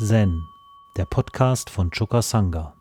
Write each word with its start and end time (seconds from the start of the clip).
Zen, 0.00 0.48
der 0.96 1.06
Podcast 1.06 1.70
von 1.70 1.90
Choka 1.90 2.22
Sangha. 2.22 2.72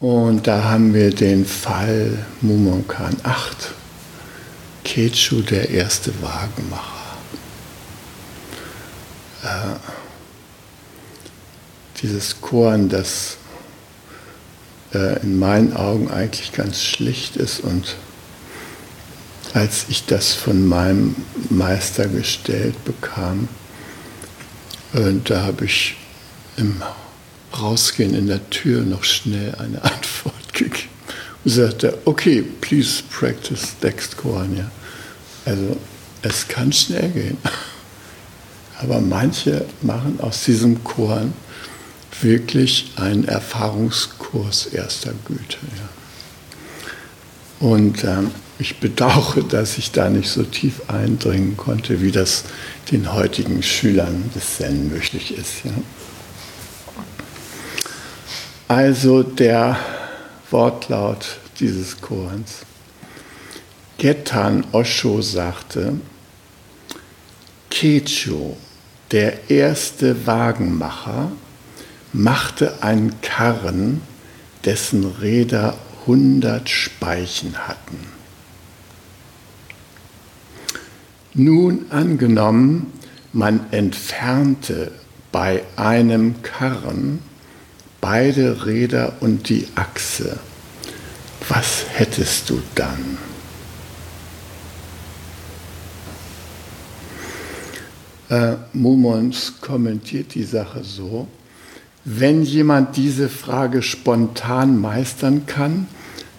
Und 0.00 0.46
da 0.46 0.64
haben 0.64 0.92
wir 0.92 1.10
den 1.14 1.44
Fall 1.44 2.26
Mumonkan 2.40 3.16
8, 3.22 3.74
Kechu, 4.82 5.42
der 5.42 5.70
erste 5.70 6.12
Wagenmacher. 6.20 6.97
Äh, 9.42 9.76
dieses 12.02 12.40
Korn, 12.40 12.88
das 12.88 13.38
äh, 14.94 15.20
in 15.22 15.38
meinen 15.38 15.76
Augen 15.76 16.10
eigentlich 16.10 16.52
ganz 16.52 16.82
schlicht 16.82 17.36
ist 17.36 17.60
und 17.60 17.96
als 19.54 19.86
ich 19.88 20.04
das 20.06 20.34
von 20.34 20.66
meinem 20.66 21.16
Meister 21.48 22.06
gestellt 22.06 22.84
bekam, 22.84 23.48
äh, 24.94 25.14
da 25.24 25.42
habe 25.42 25.64
ich 25.64 25.96
im 26.56 26.82
Rausgehen 27.58 28.14
in 28.14 28.26
der 28.26 28.48
Tür 28.50 28.82
noch 28.82 29.04
schnell 29.04 29.54
eine 29.56 29.82
Antwort 29.82 30.52
gegeben 30.52 30.88
und 31.44 31.50
sagte, 31.50 31.98
okay, 32.04 32.42
please 32.60 33.02
practice 33.10 33.76
Dextkorn. 33.82 34.56
Ja. 34.56 34.70
Also 35.44 35.76
es 36.22 36.46
kann 36.46 36.72
schnell 36.72 37.08
gehen. 37.10 37.38
Aber 38.80 39.00
manche 39.00 39.64
machen 39.82 40.20
aus 40.20 40.44
diesem 40.44 40.84
Korn 40.84 41.32
wirklich 42.20 42.92
einen 42.96 43.26
Erfahrungskurs 43.26 44.66
erster 44.66 45.12
Güte. 45.26 45.58
Ja. 45.76 47.66
Und 47.68 48.04
ähm, 48.04 48.30
ich 48.58 48.78
bedauere, 48.78 49.42
dass 49.42 49.78
ich 49.78 49.92
da 49.92 50.08
nicht 50.10 50.28
so 50.28 50.42
tief 50.42 50.88
eindringen 50.88 51.56
konnte, 51.56 52.00
wie 52.00 52.10
das 52.10 52.44
den 52.90 53.12
heutigen 53.12 53.62
Schülern 53.62 54.30
des 54.34 54.56
Zen 54.56 54.88
möglich 54.90 55.36
ist. 55.36 55.64
Ja. 55.64 55.72
Also 58.68 59.22
der 59.22 59.78
Wortlaut 60.50 61.38
dieses 61.60 62.00
Korans. 62.00 62.66
Getan 63.98 64.64
Osho 64.72 65.20
sagte, 65.22 65.94
Kecho, 67.70 68.56
der 69.10 69.50
erste 69.50 70.26
Wagenmacher, 70.26 71.32
machte 72.12 72.82
einen 72.82 73.20
Karren, 73.20 74.02
dessen 74.64 75.04
Räder 75.04 75.76
hundert 76.06 76.68
Speichen 76.68 77.56
hatten. 77.68 77.98
Nun 81.34 81.86
angenommen, 81.90 82.92
man 83.32 83.72
entfernte 83.72 84.90
bei 85.30 85.62
einem 85.76 86.42
Karren 86.42 87.20
beide 88.00 88.66
Räder 88.66 89.14
und 89.20 89.48
die 89.48 89.68
Achse, 89.74 90.38
was 91.48 91.84
hättest 91.92 92.50
du 92.50 92.60
dann? 92.74 93.18
Äh, 98.28 98.56
Mumons 98.72 99.54
kommentiert 99.60 100.34
die 100.34 100.44
Sache 100.44 100.84
so, 100.84 101.26
wenn 102.04 102.42
jemand 102.42 102.96
diese 102.96 103.28
Frage 103.28 103.82
spontan 103.82 104.80
meistern 104.80 105.46
kann, 105.46 105.86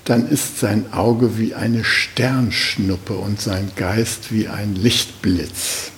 dann 0.05 0.27
ist 0.27 0.59
sein 0.59 0.91
Auge 0.91 1.37
wie 1.37 1.53
eine 1.53 1.83
Sternschnuppe 1.83 3.13
und 3.13 3.39
sein 3.39 3.71
Geist 3.75 4.31
wie 4.31 4.47
ein 4.47 4.73
Lichtblitz. 4.75 5.91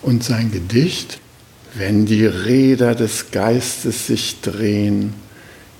Und 0.00 0.24
sein 0.24 0.50
Gedicht, 0.50 1.20
wenn 1.74 2.06
die 2.06 2.24
Räder 2.24 2.94
des 2.94 3.30
Geistes 3.30 4.06
sich 4.06 4.40
drehen, 4.40 5.12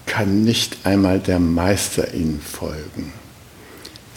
kann 0.04 0.44
nicht 0.44 0.78
einmal 0.84 1.20
der 1.20 1.38
Meister 1.38 2.12
ihnen 2.12 2.40
folgen. 2.40 3.12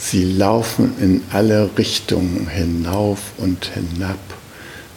Sie 0.04 0.24
laufen 0.24 0.98
in 1.00 1.24
alle 1.32 1.70
Richtungen 1.78 2.50
hinauf 2.50 3.20
und 3.38 3.66
hinab, 3.66 4.18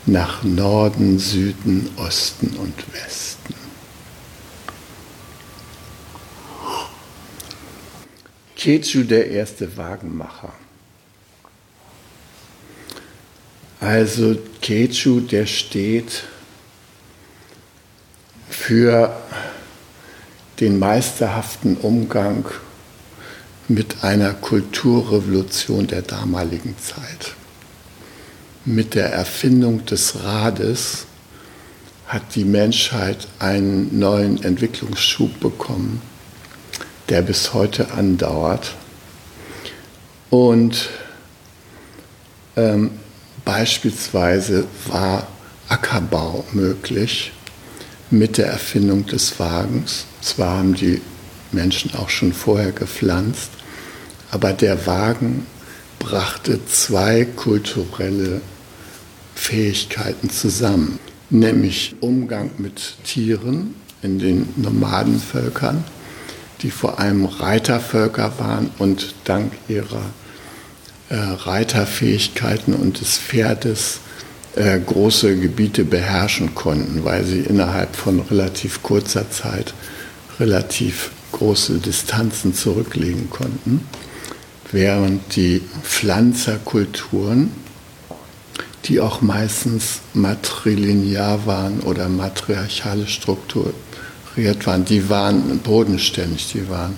nach 0.06 0.42
Norden, 0.42 1.18
Süden, 1.18 1.90
Osten 1.96 2.56
und 2.56 2.74
Westen. 2.92 3.54
Kechu, 8.56 9.02
der 9.02 9.30
erste 9.30 9.76
Wagenmacher. 9.76 10.52
Also 13.80 14.38
Kechu, 14.62 15.20
der 15.20 15.44
steht 15.44 16.24
für 18.48 19.14
den 20.60 20.78
meisterhaften 20.78 21.76
Umgang 21.76 22.46
mit 23.68 24.04
einer 24.04 24.32
Kulturrevolution 24.34 25.86
der 25.86 26.02
damaligen 26.02 26.76
Zeit. 26.78 27.34
Mit 28.64 28.94
der 28.94 29.12
Erfindung 29.12 29.84
des 29.86 30.22
Rades 30.22 31.06
hat 32.06 32.34
die 32.34 32.44
Menschheit 32.44 33.26
einen 33.38 33.98
neuen 33.98 34.42
Entwicklungsschub 34.42 35.40
bekommen, 35.40 36.02
der 37.08 37.22
bis 37.22 37.54
heute 37.54 37.92
andauert. 37.92 38.74
Und 40.30 40.90
ähm, 42.56 42.90
beispielsweise 43.44 44.66
war 44.86 45.26
Ackerbau 45.68 46.44
möglich 46.52 47.32
mit 48.10 48.38
der 48.38 48.46
Erfindung 48.46 49.06
des 49.06 49.38
Wagens. 49.38 50.04
Zwar 50.20 50.58
haben 50.58 50.74
die 50.74 51.00
Menschen 51.54 51.94
auch 51.94 52.08
schon 52.08 52.32
vorher 52.32 52.72
gepflanzt, 52.72 53.50
aber 54.30 54.52
der 54.52 54.86
Wagen 54.86 55.46
brachte 55.98 56.64
zwei 56.66 57.24
kulturelle 57.24 58.40
Fähigkeiten 59.34 60.30
zusammen, 60.30 60.98
nämlich 61.30 61.96
Umgang 62.00 62.50
mit 62.58 62.96
Tieren 63.04 63.74
in 64.02 64.18
den 64.18 64.48
Nomadenvölkern, 64.56 65.84
die 66.62 66.70
vor 66.70 66.98
allem 66.98 67.24
Reitervölker 67.24 68.32
waren 68.38 68.70
und 68.78 69.14
dank 69.24 69.52
ihrer 69.68 70.02
äh, 71.08 71.16
Reiterfähigkeiten 71.16 72.74
und 72.74 73.00
des 73.00 73.18
Pferdes 73.18 74.00
äh, 74.56 74.78
große 74.78 75.36
Gebiete 75.36 75.84
beherrschen 75.84 76.54
konnten, 76.54 77.04
weil 77.04 77.24
sie 77.24 77.40
innerhalb 77.40 77.96
von 77.96 78.20
relativ 78.20 78.82
kurzer 78.82 79.30
Zeit 79.30 79.74
relativ 80.38 81.10
große 81.34 81.78
Distanzen 81.78 82.54
zurücklegen 82.54 83.28
konnten, 83.28 83.86
während 84.70 85.36
die 85.36 85.62
Pflanzerkulturen, 85.82 87.50
die 88.84 89.00
auch 89.00 89.20
meistens 89.20 90.00
matrilinear 90.12 91.46
waren 91.46 91.80
oder 91.80 92.08
matriarchalisch 92.08 93.14
strukturiert 93.14 93.74
waren, 94.64 94.84
die 94.84 95.08
waren 95.08 95.58
bodenständig, 95.58 96.52
die 96.52 96.68
waren 96.68 96.94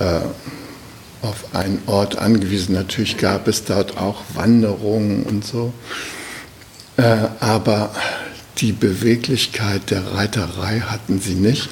äh, 0.00 0.20
auf 1.22 1.54
einen 1.54 1.80
Ort 1.86 2.18
angewiesen. 2.18 2.74
Natürlich 2.74 3.16
gab 3.16 3.48
es 3.48 3.64
dort 3.64 3.96
auch 3.96 4.22
Wanderungen 4.34 5.22
und 5.24 5.44
so, 5.44 5.72
äh, 6.96 7.28
aber 7.40 7.90
die 8.58 8.72
Beweglichkeit 8.72 9.90
der 9.90 10.12
Reiterei 10.12 10.80
hatten 10.80 11.20
sie 11.20 11.34
nicht 11.34 11.70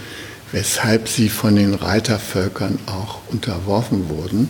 weshalb 0.52 1.08
sie 1.08 1.28
von 1.28 1.56
den 1.56 1.74
Reitervölkern 1.74 2.78
auch 2.86 3.20
unterworfen 3.28 4.08
wurden. 4.08 4.48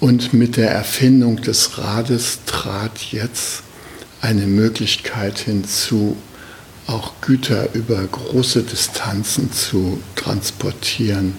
Und 0.00 0.34
mit 0.34 0.56
der 0.56 0.70
Erfindung 0.70 1.40
des 1.40 1.78
Rades 1.78 2.40
trat 2.44 2.98
jetzt 3.12 3.62
eine 4.20 4.46
Möglichkeit 4.46 5.38
hinzu, 5.38 6.16
auch 6.86 7.12
Güter 7.20 7.74
über 7.74 8.02
große 8.04 8.62
Distanzen 8.62 9.52
zu 9.52 10.00
transportieren. 10.14 11.34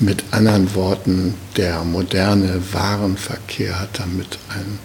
Mit 0.00 0.24
anderen 0.32 0.74
Worten, 0.74 1.34
der 1.56 1.82
moderne 1.84 2.60
Warenverkehr 2.72 3.80
hat 3.80 3.98
damit 3.98 4.38
einen 4.48 4.78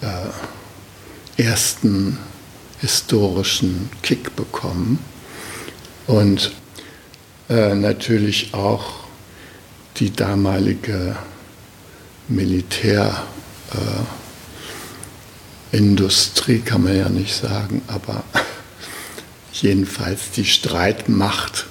äh, 0.00 1.42
ersten 1.42 2.18
historischen 2.80 3.90
Kick 4.02 4.34
bekommen. 4.36 4.98
Und 6.06 6.52
äh, 7.48 7.74
natürlich 7.74 8.54
auch 8.54 9.04
die 9.96 10.10
damalige 10.10 11.16
Militärführung 12.28 13.34
Industrie 15.74 16.60
kann 16.60 16.84
man 16.84 16.96
ja 16.96 17.08
nicht 17.08 17.34
sagen, 17.34 17.82
aber 17.88 18.22
jedenfalls 19.52 20.30
die 20.30 20.44
Streitmacht 20.44 21.66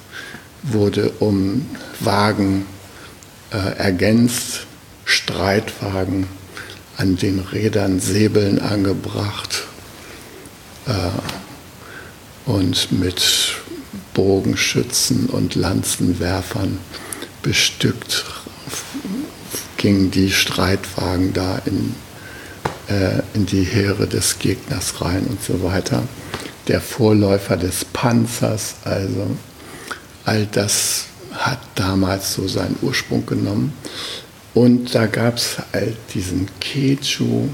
wurde 0.62 1.10
um 1.20 1.66
Wagen 2.02 2.66
äh, 3.52 3.78
ergänzt, 3.78 4.66
Streitwagen 5.06 6.28
an 6.98 7.16
den 7.16 7.40
Rädern 7.40 8.02
Säbeln 8.02 8.60
angebracht 8.60 9.64
äh, 10.86 12.50
und 12.50 12.92
mit 12.92 13.56
Bogenschützen 14.14 15.28
und 15.28 15.56
Lanzenwerfern 15.56 16.78
bestückt 17.42 18.26
gingen 19.84 20.12
die 20.12 20.32
Streitwagen 20.32 21.34
da 21.34 21.62
in, 21.66 21.94
äh, 22.88 23.22
in 23.34 23.46
die 23.46 23.64
Heere 23.64 24.08
des 24.08 24.40
Gegners 24.40 25.02
rein 25.02 25.26
und 25.28 25.44
so 25.44 25.62
weiter. 25.62 26.04
Der 26.70 26.80
Vorläufer 26.80 27.58
des 27.58 27.84
Panzers, 27.84 28.76
also 28.86 29.36
all 30.24 30.46
das 30.46 31.08
hat 31.34 31.60
damals 31.76 32.34
so 32.34 32.48
seinen 32.48 32.78
Ursprung 32.82 33.26
genommen. 33.26 33.74
Und 34.54 34.96
da 34.96 35.08
gab 35.08 35.36
es 35.36 35.58
halt 35.74 35.98
diesen 36.14 36.48
Kechu, 36.62 37.50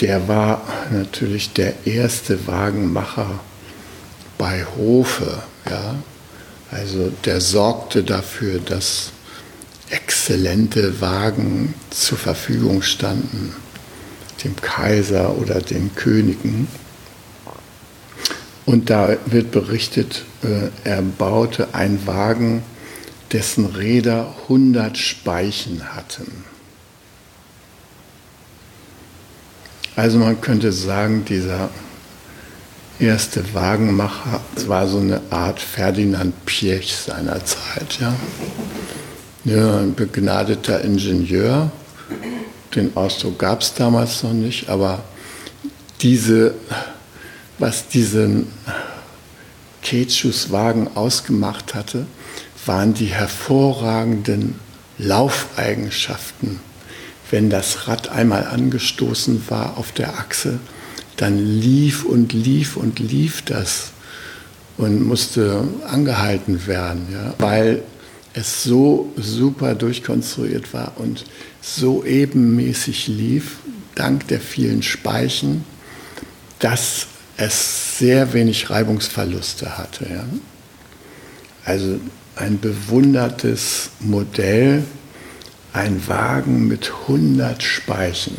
der 0.00 0.26
war 0.26 0.62
natürlich 0.90 1.52
der 1.52 1.86
erste 1.86 2.48
Wagenmacher 2.48 3.38
bei 4.42 4.66
Hofe. 4.76 5.40
Ja? 5.70 5.94
Also 6.72 7.12
der 7.24 7.40
sorgte 7.40 8.02
dafür, 8.02 8.58
dass 8.58 9.12
exzellente 9.88 11.00
Wagen 11.00 11.74
zur 11.90 12.18
Verfügung 12.18 12.82
standen, 12.82 13.54
dem 14.42 14.56
Kaiser 14.56 15.38
oder 15.38 15.60
den 15.60 15.94
Königen. 15.94 16.66
Und 18.66 18.90
da 18.90 19.16
wird 19.26 19.52
berichtet, 19.52 20.24
äh, 20.42 20.70
er 20.82 21.02
baute 21.02 21.72
einen 21.72 22.04
Wagen, 22.08 22.64
dessen 23.30 23.66
Räder 23.66 24.34
100 24.48 24.98
Speichen 24.98 25.94
hatten. 25.94 26.44
Also 29.94 30.18
man 30.18 30.40
könnte 30.40 30.72
sagen, 30.72 31.24
dieser 31.24 31.70
erste 32.98 33.54
Wagenmacher 33.54 34.40
war 34.66 34.86
so 34.86 34.98
eine 34.98 35.20
Art 35.30 35.60
Ferdinand 35.60 36.46
Piech 36.46 36.94
seiner 36.94 37.44
Zeit. 37.44 37.98
Ja? 38.00 38.14
Ja, 39.44 39.78
ein 39.78 39.94
begnadeter 39.94 40.82
Ingenieur. 40.82 41.70
Den 42.74 42.96
Ausdruck 42.96 43.38
gab 43.38 43.62
es 43.62 43.74
damals 43.74 44.22
noch 44.22 44.32
nicht, 44.32 44.68
aber 44.68 45.02
diese, 46.00 46.54
was 47.58 47.88
diesen 47.88 48.46
Ketschus-Wagen 49.82 50.96
ausgemacht 50.96 51.74
hatte, 51.74 52.06
waren 52.66 52.94
die 52.94 53.06
hervorragenden 53.06 54.54
Laufeigenschaften. 54.98 56.60
Wenn 57.30 57.50
das 57.50 57.88
Rad 57.88 58.08
einmal 58.08 58.46
angestoßen 58.46 59.44
war 59.48 59.76
auf 59.76 59.92
der 59.92 60.18
Achse, 60.18 60.60
dann 61.16 61.38
lief 61.38 62.04
und 62.04 62.32
lief 62.32 62.76
und 62.76 62.98
lief 62.98 63.42
das 63.42 63.92
und 64.78 65.06
musste 65.06 65.64
angehalten 65.86 66.66
werden, 66.66 67.06
ja, 67.12 67.34
weil 67.38 67.82
es 68.34 68.62
so 68.62 69.12
super 69.16 69.74
durchkonstruiert 69.74 70.72
war 70.72 70.92
und 70.96 71.24
so 71.60 72.04
ebenmäßig 72.04 73.08
lief, 73.08 73.56
dank 73.94 74.26
der 74.28 74.40
vielen 74.40 74.82
Speichen, 74.82 75.64
dass 76.58 77.06
es 77.36 77.98
sehr 77.98 78.32
wenig 78.32 78.70
Reibungsverluste 78.70 79.76
hatte. 79.76 80.06
Ja. 80.08 80.24
Also 81.64 82.00
ein 82.36 82.58
bewundertes 82.58 83.90
Modell, 84.00 84.84
ein 85.72 86.06
Wagen 86.08 86.66
mit 86.66 86.90
100 87.02 87.62
Speichen. 87.62 88.36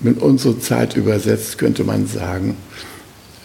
In 0.00 0.14
unsere 0.14 0.60
Zeit 0.60 0.96
übersetzt 0.96 1.58
könnte 1.58 1.84
man 1.84 2.06
sagen, 2.06 2.56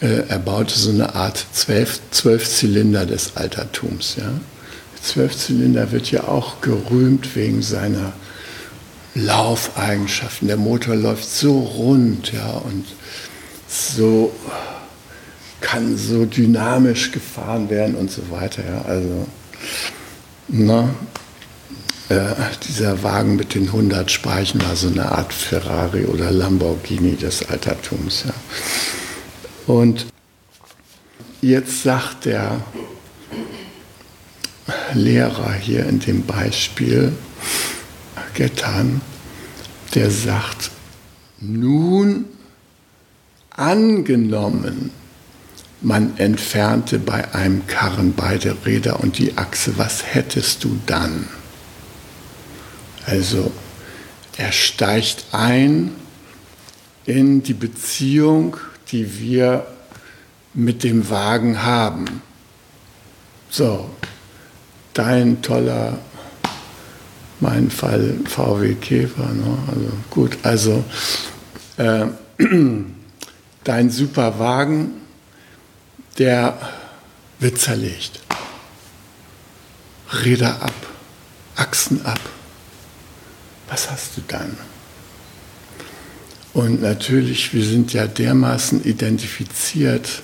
äh, 0.01 0.27
er 0.27 0.39
baute 0.39 0.77
so 0.77 0.91
eine 0.91 1.15
Art 1.15 1.45
zwölf, 1.53 1.99
zwölf 2.11 2.47
Zylinder 2.47 3.05
des 3.05 3.35
Altertums. 3.35 4.15
Ja. 4.17 4.31
Zwölfzylinder 5.03 5.91
wird 5.91 6.11
ja 6.11 6.23
auch 6.23 6.61
gerühmt 6.61 7.35
wegen 7.35 7.61
seiner 7.61 8.13
Laufeigenschaften. 9.15 10.47
Der 10.47 10.57
Motor 10.57 10.95
läuft 10.95 11.29
so 11.29 11.59
rund, 11.59 12.31
ja, 12.31 12.51
und 12.51 12.85
so 13.67 14.33
kann 15.59 15.97
so 15.97 16.25
dynamisch 16.25 17.11
gefahren 17.11 17.69
werden 17.69 17.95
und 17.95 18.11
so 18.11 18.21
weiter. 18.31 18.63
Ja. 18.65 18.81
Also, 18.83 19.27
na, 20.47 20.89
äh, 22.13 22.35
dieser 22.67 23.03
Wagen 23.03 23.35
mit 23.35 23.55
den 23.55 23.67
100 23.67 24.11
Speichen 24.11 24.61
war 24.61 24.75
so 24.75 24.87
eine 24.87 25.11
Art 25.11 25.33
Ferrari 25.33 26.05
oder 26.05 26.31
Lamborghini 26.31 27.15
des 27.15 27.49
Altertums. 27.49 28.25
Ja. 28.25 28.33
Und 29.67 30.05
jetzt 31.41 31.83
sagt 31.83 32.25
der 32.25 32.61
Lehrer 34.93 35.53
hier 35.53 35.85
in 35.87 35.99
dem 35.99 36.23
Beispiel, 36.25 37.13
Getan, 38.33 39.01
der 39.93 40.09
sagt, 40.09 40.71
nun 41.39 42.25
angenommen, 43.51 44.91
man 45.81 46.17
entfernte 46.17 46.97
bei 46.97 47.33
einem 47.35 47.67
Karren 47.67 48.13
beide 48.15 48.55
Räder 48.65 49.01
und 49.01 49.17
die 49.19 49.37
Achse, 49.37 49.77
was 49.77 50.03
hättest 50.03 50.63
du 50.63 50.79
dann? 50.85 51.27
Also 53.05 53.51
er 54.37 54.51
steigt 54.51 55.25
ein 55.31 55.91
in 57.05 57.43
die 57.43 57.53
Beziehung, 57.53 58.57
die 58.91 59.19
wir 59.19 59.65
mit 60.53 60.83
dem 60.83 61.09
Wagen 61.09 61.63
haben. 61.63 62.21
So, 63.49 63.89
dein 64.93 65.41
toller, 65.41 65.99
mein 67.39 67.69
Fall 67.69 68.15
VW 68.25 68.75
Käfer. 68.75 69.29
Ne? 69.31 69.57
Also 69.67 69.91
gut, 70.09 70.37
also 70.43 70.83
äh, 71.77 72.07
dein 73.63 73.89
super 73.89 74.39
Wagen, 74.39 74.91
der 76.17 76.57
wird 77.39 77.59
zerlegt. 77.59 78.21
Räder 80.23 80.61
ab, 80.61 80.73
Achsen 81.55 82.05
ab. 82.05 82.19
Was 83.73 83.89
hast 83.89 84.17
du 84.17 84.21
dann? 84.27 84.55
Und 86.53 86.83
natürlich, 86.83 87.55
wir 87.55 87.65
sind 87.65 87.91
ja 87.91 88.05
dermaßen 88.05 88.83
identifiziert 88.83 90.21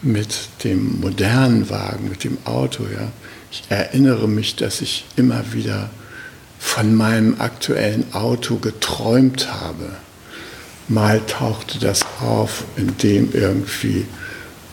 mit 0.00 0.48
dem 0.64 1.02
modernen 1.02 1.68
Wagen, 1.68 2.08
mit 2.08 2.24
dem 2.24 2.38
Auto, 2.46 2.84
ja, 2.84 3.12
ich 3.52 3.64
erinnere 3.68 4.26
mich, 4.26 4.56
dass 4.56 4.80
ich 4.80 5.04
immer 5.16 5.52
wieder 5.52 5.90
von 6.58 6.94
meinem 6.94 7.42
aktuellen 7.42 8.14
Auto 8.14 8.56
geträumt 8.56 9.52
habe. 9.52 9.90
Mal 10.88 11.20
tauchte 11.26 11.78
das 11.78 12.06
auf, 12.22 12.64
indem 12.78 13.34
irgendwie 13.34 14.06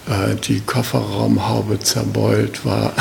äh, 0.08 0.36
die 0.36 0.62
Kofferraumhaube 0.62 1.80
zerbeult 1.80 2.64
war. 2.64 2.94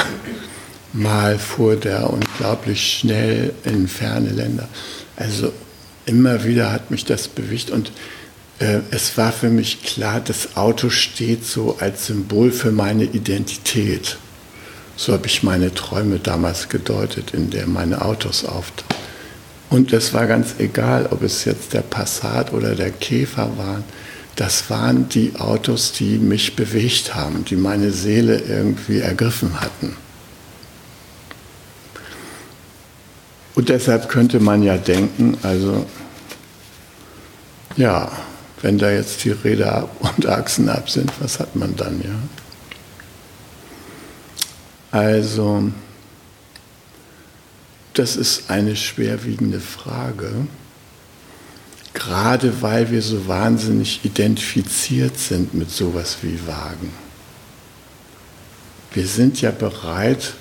Mal 0.92 1.38
fuhr 1.38 1.76
der 1.76 2.10
unglaublich 2.10 2.98
schnell 2.98 3.54
in 3.64 3.88
ferne 3.88 4.30
Länder. 4.30 4.68
Also 5.16 5.52
immer 6.06 6.44
wieder 6.44 6.72
hat 6.72 6.90
mich 6.90 7.04
das 7.04 7.28
bewegt 7.28 7.70
und 7.70 7.92
äh, 8.58 8.80
es 8.90 9.16
war 9.16 9.32
für 9.32 9.48
mich 9.48 9.82
klar, 9.82 10.20
das 10.20 10.56
Auto 10.56 10.90
steht 10.90 11.44
so 11.44 11.76
als 11.80 12.06
Symbol 12.06 12.52
für 12.52 12.72
meine 12.72 13.04
Identität. 13.04 14.18
So 14.96 15.14
habe 15.14 15.26
ich 15.26 15.42
meine 15.42 15.74
Träume 15.74 16.18
damals 16.18 16.68
gedeutet, 16.68 17.32
in 17.32 17.50
der 17.50 17.66
meine 17.66 18.02
Autos 18.02 18.44
auftauchen. 18.44 19.02
Und 19.70 19.92
es 19.94 20.12
war 20.12 20.26
ganz 20.26 20.56
egal, 20.58 21.08
ob 21.10 21.22
es 21.22 21.46
jetzt 21.46 21.72
der 21.72 21.80
Passat 21.80 22.52
oder 22.52 22.74
der 22.74 22.90
Käfer 22.90 23.56
waren. 23.56 23.84
Das 24.36 24.68
waren 24.68 25.08
die 25.08 25.32
Autos, 25.38 25.92
die 25.92 26.18
mich 26.18 26.56
bewegt 26.56 27.14
haben, 27.14 27.44
die 27.46 27.56
meine 27.56 27.90
Seele 27.90 28.38
irgendwie 28.38 28.98
ergriffen 28.98 29.60
hatten. 29.60 29.96
Und 33.54 33.68
deshalb 33.68 34.08
könnte 34.08 34.40
man 34.40 34.62
ja 34.62 34.78
denken, 34.78 35.36
also 35.42 35.86
ja, 37.76 38.10
wenn 38.62 38.78
da 38.78 38.90
jetzt 38.90 39.24
die 39.24 39.30
Räder 39.30 39.88
und 40.00 40.26
Achsen 40.26 40.68
ab 40.68 40.88
sind, 40.88 41.10
was 41.20 41.38
hat 41.38 41.56
man 41.56 41.76
dann, 41.76 42.00
ja? 42.00 42.14
Also, 44.90 45.70
das 47.94 48.16
ist 48.16 48.50
eine 48.50 48.76
schwerwiegende 48.76 49.60
Frage, 49.60 50.46
gerade 51.94 52.62
weil 52.62 52.90
wir 52.90 53.02
so 53.02 53.26
wahnsinnig 53.26 54.04
identifiziert 54.04 55.18
sind 55.18 55.54
mit 55.54 55.70
sowas 55.70 56.18
wie 56.22 56.46
Wagen. 56.46 56.92
Wir 58.92 59.06
sind 59.06 59.40
ja 59.40 59.50
bereit, 59.50 60.34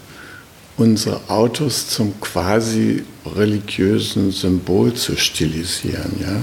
unsere 0.81 1.29
Autos 1.29 1.89
zum 1.89 2.19
quasi 2.19 3.03
religiösen 3.35 4.31
Symbol 4.31 4.93
zu 4.95 5.15
stilisieren. 5.15 6.13
Ja? 6.19 6.41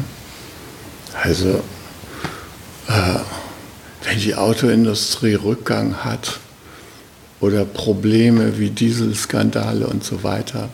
Also, 1.21 1.61
äh, 2.87 3.19
wenn 4.05 4.21
die 4.21 4.37
Autoindustrie 4.37 5.35
Rückgang 5.35 6.05
hat 6.05 6.39
oder 7.41 7.65
Probleme 7.65 8.59
wie 8.59 8.71
Dieselskandale 8.71 9.89
und 9.89 10.05
so 10.05 10.23
weiter, 10.23 10.69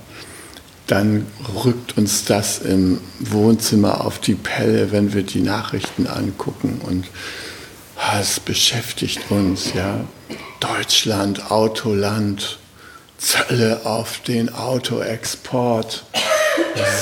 dann 0.86 1.26
rückt 1.64 1.96
uns 1.96 2.26
das 2.26 2.58
im 2.58 3.00
Wohnzimmer 3.18 4.04
auf 4.04 4.18
die 4.18 4.34
Pelle, 4.34 4.92
wenn 4.92 5.14
wir 5.14 5.22
die 5.22 5.40
Nachrichten 5.40 6.06
angucken 6.06 6.82
und 6.84 7.06
ah, 7.96 8.20
es 8.20 8.40
beschäftigt 8.40 9.30
uns, 9.30 9.72
ja. 9.72 10.04
Deutschland, 10.60 11.50
Autoland, 11.50 12.58
Zölle 13.24 13.86
auf 13.86 14.20
den 14.20 14.54
Autoexport. 14.54 16.04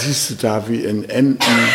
siehst 0.01 0.31
du 0.31 0.35
da 0.37 0.69
wie 0.69 0.85
in 0.85 1.09
Emden, 1.09 1.69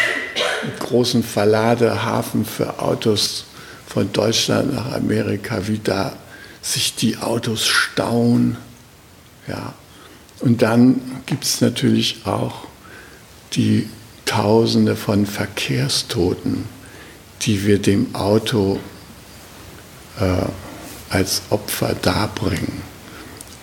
großen 0.80 1.22
Verladehafen 1.22 2.46
für 2.46 2.80
Autos 2.80 3.46
von 3.86 4.12
Deutschland 4.13 4.74
nach 4.74 4.94
Amerika, 4.94 5.68
wie 5.68 5.80
da 5.80 6.13
sich 6.62 6.96
die 6.96 7.18
Autos 7.18 7.66
stauen. 7.66 8.58
Ja. 9.48 9.74
Und 10.39 10.62
dann 10.62 11.01
gibt 11.25 11.44
es 11.44 11.62
natürlich 11.62 12.25
auch 12.25 12.68
die 13.54 13.89
Tausende 14.25 14.96
von 14.96 15.25
Verkehrstoten, 15.25 16.66
die 17.42 17.66
wir 17.66 17.80
dem 17.80 18.13
Auto 18.16 18.80
äh, 20.20 20.46
als 21.10 21.42
Opfer 21.50 21.96
darbringen. 22.01 22.87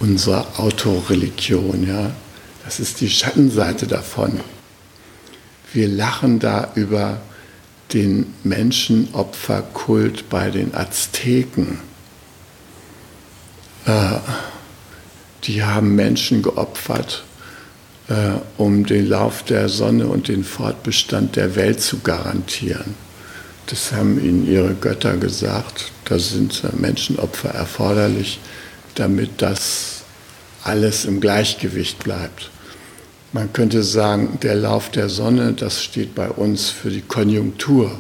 Unsere 0.01 0.59
Autoreligion, 0.59 1.87
ja, 1.87 2.11
das 2.65 2.81
ist 2.81 3.01
die 3.01 3.11
Schattenseite 3.11 3.87
davon. 3.87 4.41
Wir 5.73 5.89
lachen 5.89 6.39
da 6.39 6.73
über 6.75 7.21
den 7.93 8.35
Menschenopferkult 8.43 10.29
bei 10.29 10.51
den 10.51 10.75
Azteken. 10.75 11.79
Äh, 13.87 14.19
die 15.45 15.63
haben 15.63 15.95
Menschen 15.95 16.43
geopfert, 16.43 17.25
äh, 18.09 18.33
um 18.57 18.87
den 18.87 19.09
Lauf 19.09 19.43
der 19.43 19.69
Sonne 19.69 20.07
und 20.07 20.29
den 20.29 20.43
Fortbestand 20.43 21.37
der 21.37 21.55
Welt 21.55 21.81
zu 21.81 22.01
garantieren. 22.01 22.95
Das 23.67 23.93
haben 23.93 24.23
ihnen 24.23 24.47
ihre 24.47 24.75
Götter 24.75 25.17
gesagt. 25.17 25.93
Da 26.05 26.19
sind 26.19 26.63
Menschenopfer 26.79 27.51
erforderlich, 27.51 28.41
damit 28.95 29.43
das 29.43 30.03
alles 30.63 31.05
im 31.05 31.21
Gleichgewicht 31.21 32.03
bleibt. 32.03 32.51
Man 33.33 33.53
könnte 33.53 33.83
sagen, 33.83 34.39
der 34.43 34.55
Lauf 34.55 34.91
der 34.91 35.09
Sonne, 35.09 35.53
das 35.53 35.83
steht 35.83 36.15
bei 36.15 36.31
uns 36.31 36.71
für 36.71 36.91
die 36.91 37.03
Konjunktur. 37.03 37.99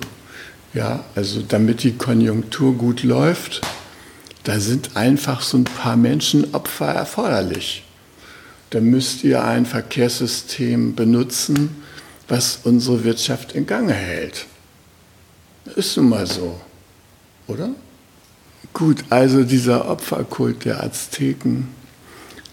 Ja, 0.72 1.04
also 1.14 1.42
damit 1.42 1.82
die 1.82 1.96
Konjunktur 1.96 2.74
gut 2.74 3.02
läuft, 3.02 3.60
da 4.44 4.60
sind 4.60 4.96
einfach 4.96 5.42
so 5.42 5.58
ein 5.58 5.64
paar 5.64 5.96
Menschenopfer 5.96 6.86
erforderlich. 6.86 7.84
Da 8.70 8.80
müsst 8.80 9.24
ihr 9.24 9.44
ein 9.44 9.66
Verkehrssystem 9.66 10.94
benutzen, 10.94 11.82
was 12.28 12.60
unsere 12.64 13.04
Wirtschaft 13.04 13.52
in 13.52 13.66
Gange 13.66 13.92
hält. 13.92 14.46
Ist 15.76 15.96
nun 15.96 16.08
mal 16.08 16.26
so, 16.26 16.60
oder? 17.46 17.70
Gut, 18.72 19.04
also 19.10 19.44
dieser 19.44 19.88
Opferkult 19.88 20.64
der 20.64 20.82
Azteken, 20.82 21.68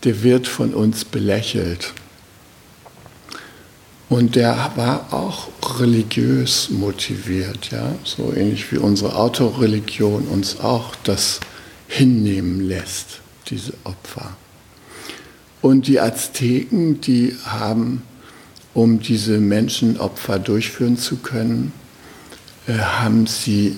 der 0.03 0.23
wird 0.23 0.47
von 0.47 0.73
uns 0.73 1.05
belächelt. 1.05 1.93
Und 4.09 4.35
der 4.35 4.71
war 4.75 5.13
auch 5.13 5.47
religiös 5.79 6.69
motiviert, 6.69 7.71
ja, 7.71 7.95
so 8.03 8.33
ähnlich 8.35 8.69
wie 8.71 8.77
unsere 8.77 9.15
Autoreligion 9.15 10.27
uns 10.27 10.59
auch 10.59 10.95
das 11.03 11.39
hinnehmen 11.87 12.67
lässt, 12.67 13.21
diese 13.47 13.73
Opfer. 13.85 14.35
Und 15.61 15.87
die 15.87 15.99
Azteken, 15.99 16.99
die 16.99 17.37
haben, 17.45 18.01
um 18.73 18.99
diese 18.99 19.37
Menschenopfer 19.37 20.39
durchführen 20.39 20.97
zu 20.97 21.17
können, 21.17 21.71
äh, 22.67 22.73
haben 22.73 23.27
sie 23.27 23.77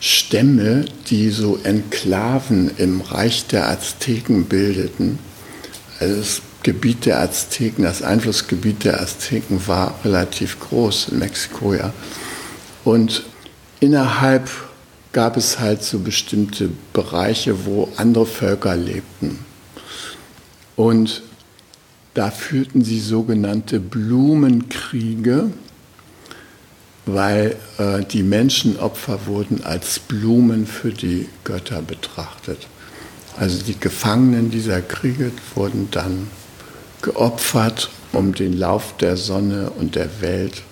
Stämme, 0.00 0.86
die 1.08 1.30
so 1.30 1.58
Enklaven 1.62 2.70
im 2.78 3.02
Reich 3.02 3.46
der 3.46 3.68
Azteken 3.68 4.46
bildeten. 4.46 5.18
Also 5.98 6.14
es 6.20 6.42
Gebiet 6.62 7.06
der 7.06 7.20
Azteken, 7.20 7.84
das 7.84 8.02
Einflussgebiet 8.02 8.84
der 8.84 9.00
Azteken 9.00 9.66
war 9.66 9.94
relativ 10.04 10.60
groß 10.60 11.08
in 11.08 11.18
Mexiko, 11.18 11.74
ja. 11.74 11.92
Und 12.84 13.24
innerhalb 13.80 14.50
gab 15.12 15.36
es 15.36 15.58
halt 15.58 15.82
so 15.82 15.98
bestimmte 15.98 16.70
Bereiche, 16.92 17.64
wo 17.64 17.88
andere 17.96 18.26
Völker 18.26 18.76
lebten. 18.76 19.38
Und 20.76 21.22
da 22.14 22.30
führten 22.30 22.84
sie 22.84 23.00
sogenannte 23.00 23.80
Blumenkriege, 23.80 25.50
weil 27.06 27.56
äh, 27.78 28.04
die 28.04 28.22
Menschenopfer 28.22 29.26
wurden 29.26 29.64
als 29.64 29.98
Blumen 29.98 30.66
für 30.66 30.92
die 30.92 31.28
Götter 31.44 31.82
betrachtet. 31.82 32.66
Also 33.36 33.62
die 33.62 33.78
Gefangenen 33.78 34.50
dieser 34.50 34.82
Kriege 34.82 35.32
wurden 35.54 35.88
dann 35.90 36.28
geopfert, 37.02 37.90
um 38.12 38.34
den 38.34 38.58
Lauf 38.58 38.96
der 38.98 39.16
Sonne 39.16 39.70
und 39.70 39.94
der 39.94 40.20
Welt 40.20 40.62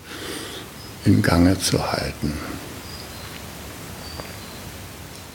im 1.04 1.22
Gange 1.22 1.58
zu 1.58 1.90
halten. 1.90 2.34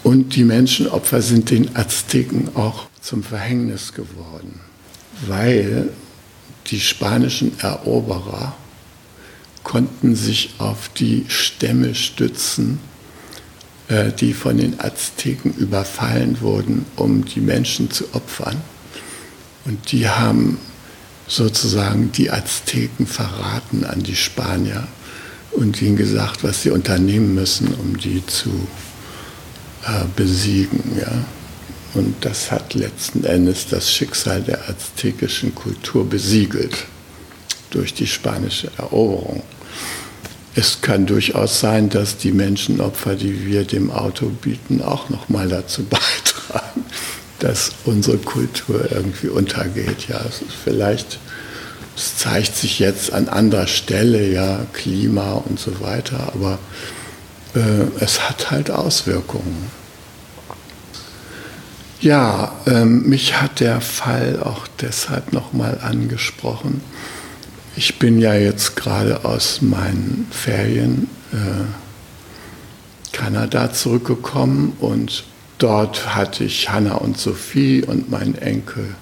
Und 0.04 0.36
die 0.36 0.44
Menschenopfer 0.44 1.22
sind 1.22 1.50
den 1.50 1.76
Azteken 1.76 2.56
auch 2.56 2.88
zum 3.02 3.24
Verhängnis 3.24 3.94
geworden, 3.94 4.60
weil 5.26 5.90
die 6.68 6.80
spanischen 6.80 7.58
Eroberer 7.60 8.56
konnten 9.64 10.16
sich 10.16 10.56
auf 10.58 10.90
die 10.90 11.26
Stämme 11.28 11.96
stützen, 11.96 12.80
äh, 13.88 14.12
die 14.12 14.34
von 14.34 14.58
den 14.58 14.80
Azteken 14.80 15.54
überfallen 15.54 16.42
wurden, 16.42 16.86
um 16.96 17.26
die 17.26 17.42
Menschen 17.42 17.92
zu 17.92 18.14
opfern. 18.14 18.62
Und 19.66 19.92
die 19.92 20.10
haben 20.10 20.58
sozusagen 21.28 22.12
die 22.12 22.30
Azteken 22.30 23.08
verraten 23.08 23.86
an 23.86 24.04
die 24.04 24.16
Spanier 24.16 24.88
und 25.52 25.82
ihnen 25.82 25.96
gesagt, 25.96 26.44
was 26.44 26.64
sie 26.64 26.72
unternehmen 26.72 27.34
müssen, 27.34 27.74
um 27.76 27.98
die 27.98 28.26
zu 28.26 28.68
äh, 29.86 30.06
besiegen. 30.16 30.98
Ja? 31.00 31.12
Und 31.94 32.16
das 32.26 32.52
hat 32.52 32.74
letzten 32.74 33.24
Endes 33.24 33.68
das 33.68 33.92
Schicksal 33.92 34.42
der 34.42 34.68
aztekischen 34.68 35.54
Kultur 35.54 36.10
besiegelt 36.10 36.86
durch 37.70 37.94
die 37.94 38.08
spanische 38.08 38.72
Eroberung. 38.78 39.44
Es 40.56 40.82
kann 40.82 41.06
durchaus 41.08 41.60
sein, 41.60 41.90
dass 41.90 42.18
die 42.18 42.32
Menschenopfer, 42.32 43.16
die 43.16 43.46
wir 43.46 43.66
dem 43.66 43.90
Auto 43.90 44.28
bieten, 44.28 44.82
auch 44.82 45.10
noch 45.10 45.30
mal 45.30 45.48
dazu 45.48 45.84
beitragen, 45.90 46.86
dass 47.40 47.72
unsere 47.86 48.18
Kultur 48.18 48.92
irgendwie 48.92 49.30
untergeht. 49.30 50.08
Ja, 50.08 50.22
es 50.28 50.42
ist 50.42 50.56
vielleicht, 50.64 51.20
es 51.96 52.18
zeigt 52.18 52.56
sich 52.56 52.80
jetzt 52.80 53.14
an 53.14 53.30
anderer 53.30 53.68
Stelle, 53.68 54.30
ja, 54.30 54.66
Klima 54.74 55.34
und 55.34 55.60
so 55.60 55.82
weiter, 55.82 56.32
aber 56.34 56.60
äh, 57.56 57.86
es 58.00 58.30
hat 58.30 58.52
halt 58.52 58.70
Auswirkungen. 58.70 59.72
Ja, 62.00 62.52
ähm, 62.68 63.08
mich 63.08 63.42
hat 63.42 63.62
der 63.62 63.80
Fall 63.80 64.40
auch 64.44 64.68
deshalb 64.82 65.32
nochmal 65.32 65.80
angesprochen. 65.82 66.82
Ich 67.76 68.00
bin 68.00 68.20
ja 68.20 68.36
jetzt 68.36 68.76
gerade 68.76 69.26
aus 69.26 69.62
meinen 69.62 70.28
Ferien 70.32 71.10
äh, 71.32 73.16
Kanada 73.16 73.72
zurückgekommen 73.74 74.74
und 74.80 75.26
Dort 75.64 76.14
hatte 76.14 76.44
ich 76.44 76.70
Hanna 76.70 76.96
und 76.96 77.18
Sophie 77.18 77.84
und 77.84 78.12
meinen 78.12 78.36
Enkel 78.36 78.96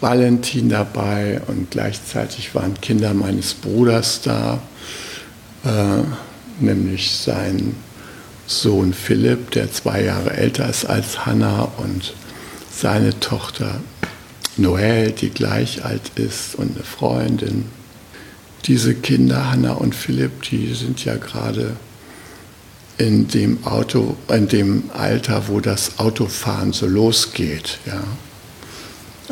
Valentin 0.00 0.68
dabei 0.68 1.40
und 1.46 1.70
gleichzeitig 1.70 2.52
waren 2.56 2.74
Kinder 2.80 3.14
meines 3.14 3.54
Bruders 3.54 4.22
da, 4.22 4.58
äh, 5.64 6.02
nämlich 6.58 7.12
sein 7.12 7.76
Sohn 8.48 8.92
Philipp, 8.92 9.52
der 9.52 9.70
zwei 9.70 10.02
Jahre 10.02 10.32
älter 10.32 10.68
ist 10.68 10.84
als 10.84 11.26
Hanna 11.26 11.68
und 11.76 12.14
seine 12.72 13.20
Tochter 13.20 13.80
Noël, 14.56 15.12
die 15.12 15.30
gleich 15.30 15.84
alt 15.84 16.12
ist 16.16 16.54
und 16.54 16.76
eine 16.76 16.84
Freundin. 16.84 17.66
diese 18.66 18.94
Kinder, 18.94 19.50
Hanna 19.50 19.74
und 19.74 19.94
Philipp, 19.94 20.42
die 20.42 20.74
sind 20.74 21.04
ja 21.04 21.16
gerade 21.16 21.76
in 22.98 23.28
dem 23.28 23.64
Auto, 23.64 24.16
in 24.28 24.48
dem 24.48 24.90
Alter, 24.92 25.48
wo 25.48 25.60
das 25.60 25.98
Autofahren 25.98 26.72
so 26.72 26.86
losgeht. 26.86 27.78
Ja. 27.86 28.02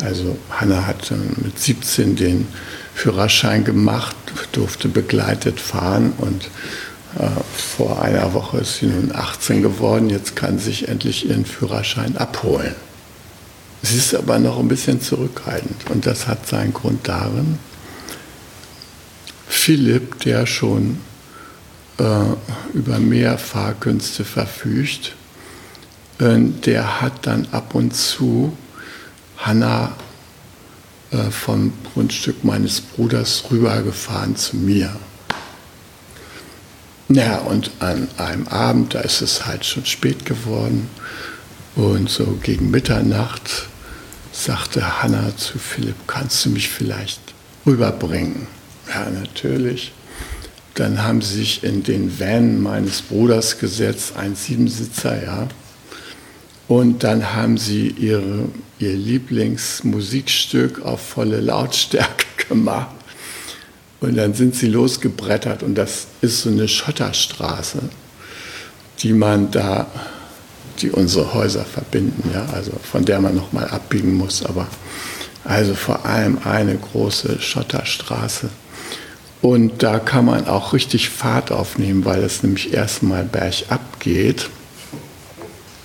Also 0.01 0.37
Hanna 0.49 0.85
hat 0.85 1.11
mit 1.43 1.59
17 1.59 2.15
den 2.15 2.47
Führerschein 2.93 3.63
gemacht, 3.63 4.15
durfte 4.51 4.87
begleitet 4.87 5.59
fahren 5.59 6.13
und 6.17 6.49
äh, 7.17 7.29
vor 7.53 8.01
einer 8.01 8.33
Woche 8.33 8.59
ist 8.59 8.77
sie 8.77 8.87
nun 8.87 9.13
18 9.13 9.61
geworden. 9.61 10.09
Jetzt 10.09 10.35
kann 10.35 10.59
sie 10.59 10.65
sich 10.65 10.87
endlich 10.87 11.29
ihren 11.29 11.45
Führerschein 11.45 12.17
abholen. 12.17 12.75
Sie 13.85 13.97
ist 13.99 14.15
aber 14.15 14.39
noch 14.39 14.57
ein 14.57 14.67
bisschen 14.67 14.99
zurückhaltend 14.99 15.91
und 15.91 16.07
das 16.07 16.25
hat 16.25 16.47
seinen 16.47 16.73
Grund 16.73 17.07
darin, 17.07 17.59
Philipp, 19.47 20.21
der 20.21 20.47
schon 20.47 20.99
äh, 21.99 22.73
über 22.73 22.97
mehr 22.97 23.37
Fahrkünste 23.37 24.25
verfügt, 24.25 25.13
äh, 26.17 26.39
der 26.65 26.99
hat 26.99 27.27
dann 27.27 27.47
ab 27.51 27.75
und 27.75 27.95
zu 27.95 28.57
Hanna 29.37 29.95
äh, 31.11 31.29
vom 31.29 31.71
Grundstück 31.93 32.43
meines 32.43 32.81
Bruders 32.81 33.43
rübergefahren 33.51 34.35
zu 34.35 34.57
mir. 34.57 34.95
Ja, 37.09 37.37
und 37.37 37.69
an 37.81 38.07
einem 38.17 38.47
Abend, 38.47 38.95
da 38.95 39.01
ist 39.01 39.21
es 39.21 39.45
halt 39.45 39.63
schon 39.63 39.85
spät 39.85 40.25
geworden, 40.25 40.89
und 41.75 42.09
so 42.09 42.39
gegen 42.41 42.71
Mitternacht 42.71 43.67
sagte 44.35 45.01
Hanna 45.01 45.35
zu 45.37 45.57
Philipp, 45.57 45.95
kannst 46.07 46.45
du 46.45 46.49
mich 46.49 46.69
vielleicht 46.69 47.21
rüberbringen? 47.65 48.47
Ja, 48.89 49.09
natürlich. 49.09 49.93
Dann 50.75 51.01
haben 51.01 51.21
sie 51.21 51.35
sich 51.37 51.63
in 51.63 51.83
den 51.83 52.19
Van 52.19 52.61
meines 52.61 53.01
Bruders 53.01 53.57
gesetzt, 53.57 54.17
ein 54.17 54.35
Siebensitzer, 54.35 55.23
ja. 55.23 55.47
Und 56.67 57.03
dann 57.03 57.33
haben 57.33 57.57
sie 57.57 57.87
ihre, 57.87 58.49
ihr 58.79 58.93
Lieblingsmusikstück 58.93 60.83
auf 60.83 60.99
volle 60.99 61.39
Lautstärke 61.39 62.25
gemacht. 62.49 62.95
Und 64.01 64.17
dann 64.17 64.33
sind 64.33 64.55
sie 64.55 64.67
losgebrettert 64.67 65.63
und 65.63 65.75
das 65.75 66.07
ist 66.21 66.41
so 66.41 66.49
eine 66.49 66.67
Schotterstraße, 66.67 67.79
die 68.99 69.13
man 69.13 69.49
da, 69.51 69.87
die 70.81 70.91
unsere 70.91 71.33
Häuser 71.33 71.65
verbinden, 71.65 72.31
ja, 72.33 72.45
also 72.53 72.71
von 72.83 73.05
der 73.05 73.19
man 73.19 73.35
nochmal 73.35 73.67
abbiegen 73.69 74.15
muss, 74.15 74.45
aber 74.45 74.67
also 75.43 75.75
vor 75.75 76.05
allem 76.05 76.39
eine 76.43 76.75
große 76.75 77.41
Schotterstraße. 77.41 78.49
Und 79.41 79.83
da 79.83 79.99
kann 79.99 80.25
man 80.25 80.47
auch 80.47 80.73
richtig 80.73 81.09
Fahrt 81.09 81.51
aufnehmen, 81.51 82.03
weil 82.03 82.23
es 82.23 82.41
nämlich 82.41 82.73
erstmal 82.73 83.23
bergab 83.23 83.99
geht. 83.99 84.49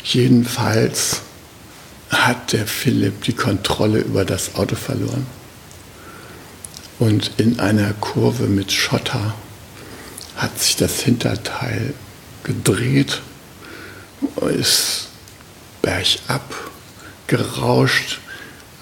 Jedenfalls 0.02 1.20
hat 2.08 2.52
der 2.52 2.66
Philipp 2.66 3.22
die 3.24 3.34
Kontrolle 3.34 3.98
über 3.98 4.24
das 4.24 4.54
Auto 4.54 4.76
verloren. 4.76 5.26
Und 6.98 7.32
in 7.36 7.60
einer 7.60 7.92
Kurve 8.00 8.46
mit 8.46 8.72
Schotter 8.72 9.34
hat 10.36 10.58
sich 10.58 10.76
das 10.76 11.00
Hinterteil 11.00 11.92
gedreht, 12.44 13.20
ist 14.48 15.08
bergab 15.82 16.70
gerauscht, 17.26 18.18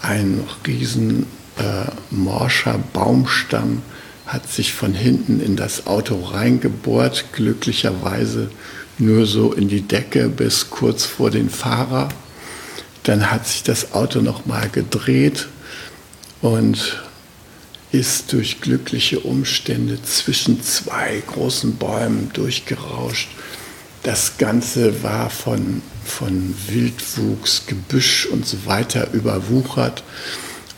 ein 0.00 0.44
riesen 0.66 1.26
äh, 1.58 1.90
morscher 2.10 2.78
Baumstamm 2.92 3.82
hat 4.26 4.50
sich 4.50 4.72
von 4.74 4.94
hinten 4.94 5.40
in 5.40 5.56
das 5.56 5.86
Auto 5.86 6.22
reingebohrt, 6.22 7.32
glücklicherweise 7.32 8.50
nur 8.98 9.26
so 9.26 9.52
in 9.52 9.68
die 9.68 9.82
Decke 9.82 10.28
bis 10.28 10.70
kurz 10.70 11.04
vor 11.04 11.30
den 11.30 11.50
Fahrer. 11.50 12.08
Dann 13.04 13.30
hat 13.30 13.46
sich 13.46 13.62
das 13.62 13.92
Auto 13.92 14.20
nochmal 14.20 14.68
gedreht 14.68 15.48
und 16.42 17.02
ist 17.90 18.32
durch 18.32 18.60
glückliche 18.60 19.20
Umstände 19.20 20.02
zwischen 20.02 20.62
zwei 20.62 21.22
großen 21.26 21.76
Bäumen 21.76 22.30
durchgerauscht. 22.34 23.28
Das 24.02 24.38
Ganze 24.38 25.02
war 25.02 25.28
von, 25.30 25.82
von 26.04 26.54
Wildwuchs, 26.68 27.66
Gebüsch 27.66 28.26
und 28.26 28.46
so 28.46 28.66
weiter 28.66 29.12
überwuchert. 29.12 30.02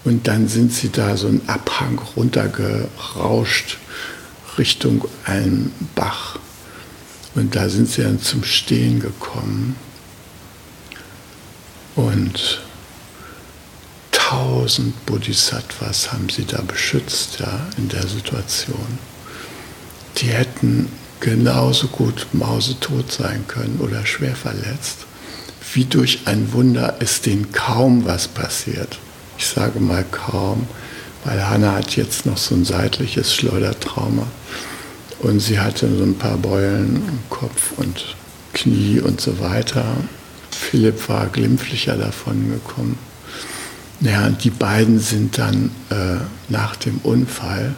Und 0.05 0.27
dann 0.27 0.49
sind 0.49 0.73
sie 0.73 0.91
da 0.91 1.17
so 1.17 1.29
einen 1.29 1.47
Abhang 1.49 2.01
runtergerauscht 2.17 3.77
Richtung 4.57 5.07
einem 5.25 5.73
Bach. 5.95 6.39
Und 7.35 7.55
da 7.55 7.69
sind 7.69 7.89
sie 7.89 8.03
dann 8.03 8.21
zum 8.21 8.43
Stehen 8.43 9.01
gekommen. 9.01 9.77
Und 11.95 12.63
tausend 14.11 15.07
Bodhisattvas 15.07 16.13
haben 16.13 16.29
sie 16.29 16.45
da 16.45 16.63
beschützt 16.63 17.41
ja, 17.41 17.67
in 17.77 17.89
der 17.89 18.07
Situation. 18.07 18.99
Die 20.19 20.29
hätten 20.29 20.89
genauso 21.21 21.89
gut 21.89 22.27
mausetot 22.33 23.13
sein 23.13 23.45
können 23.47 23.79
oder 23.81 24.07
schwer 24.07 24.35
verletzt. 24.35 25.07
Wie 25.73 25.85
durch 25.85 26.21
ein 26.25 26.53
Wunder 26.53 27.01
ist 27.01 27.27
denen 27.27 27.53
kaum 27.53 28.05
was 28.05 28.27
passiert 28.27 28.99
ich 29.41 29.47
sage 29.47 29.81
mal 29.81 30.05
kaum, 30.11 30.67
weil 31.25 31.49
Hanna 31.49 31.73
hat 31.73 31.97
jetzt 31.97 32.27
noch 32.27 32.37
so 32.37 32.55
ein 32.55 32.67
seitliches 32.67 33.35
Schleudertrauma 33.35 34.27
und 35.21 35.41
sie 35.41 35.59
hatte 35.59 35.89
so 35.97 36.05
ein 36.05 36.19
paar 36.19 36.37
Beulen 36.37 36.97
im 36.97 37.19
Kopf 37.31 37.73
und 37.79 38.17
Knie 38.53 39.01
und 39.01 39.19
so 39.19 39.41
weiter. 39.41 39.85
Philipp 40.51 41.09
war 41.09 41.27
glimpflicher 41.29 41.97
davon 41.97 42.51
gekommen. 42.51 42.99
Naja, 44.01 44.29
die 44.29 44.51
beiden 44.51 45.01
sind 45.01 45.39
dann 45.39 45.71
äh, 45.89 46.17
nach 46.51 46.77
dem 46.77 46.99
Unfall 47.03 47.75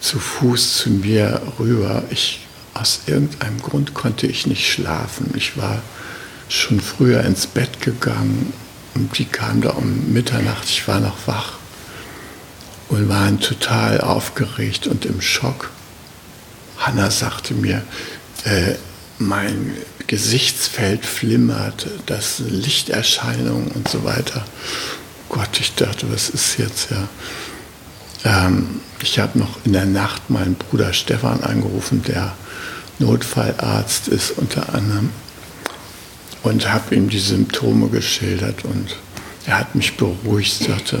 zu 0.00 0.18
Fuß 0.18 0.78
zu 0.78 0.90
mir 0.90 1.40
rüber. 1.58 2.02
Ich, 2.10 2.46
aus 2.74 3.02
irgendeinem 3.06 3.60
Grund 3.60 3.94
konnte 3.94 4.26
ich 4.26 4.46
nicht 4.46 4.70
schlafen. 4.70 5.32
Ich 5.36 5.56
war 5.56 5.82
schon 6.48 6.80
früher 6.80 7.24
ins 7.24 7.46
Bett 7.46 7.80
gegangen 7.80 8.52
und 8.94 9.18
die 9.18 9.24
kamen 9.24 9.60
da 9.60 9.70
um 9.70 10.12
Mitternacht, 10.12 10.64
ich 10.64 10.86
war 10.88 11.00
noch 11.00 11.26
wach 11.26 11.58
und 12.88 13.08
waren 13.08 13.38
total 13.38 14.00
aufgeregt 14.00 14.86
und 14.86 15.04
im 15.04 15.20
Schock. 15.20 15.70
Hanna 16.78 17.10
sagte 17.10 17.54
mir, 17.54 17.82
äh, 18.44 18.74
mein 19.18 19.76
Gesichtsfeld 20.06 21.04
flimmert, 21.04 21.86
das 22.06 22.38
Lichterscheinungen 22.38 23.68
und 23.68 23.88
so 23.88 24.04
weiter. 24.04 24.44
Gott, 25.28 25.60
ich 25.60 25.74
dachte, 25.74 26.10
was 26.10 26.30
ist 26.30 26.56
jetzt 26.58 26.90
ja? 26.90 27.08
Ähm, 28.24 28.80
ich 29.02 29.18
habe 29.18 29.38
noch 29.38 29.64
in 29.64 29.72
der 29.72 29.86
Nacht 29.86 30.30
meinen 30.30 30.54
Bruder 30.54 30.92
Stefan 30.92 31.42
angerufen, 31.42 32.02
der 32.02 32.34
Notfallarzt 32.98 34.08
ist 34.08 34.32
unter 34.32 34.74
anderem 34.74 35.10
und 36.42 36.72
habe 36.72 36.94
ihm 36.94 37.08
die 37.08 37.18
Symptome 37.18 37.88
geschildert 37.88 38.64
und 38.64 38.96
er 39.46 39.60
hat 39.60 39.74
mich 39.74 39.96
beruhigt, 39.96 40.64
sagte, 40.64 41.00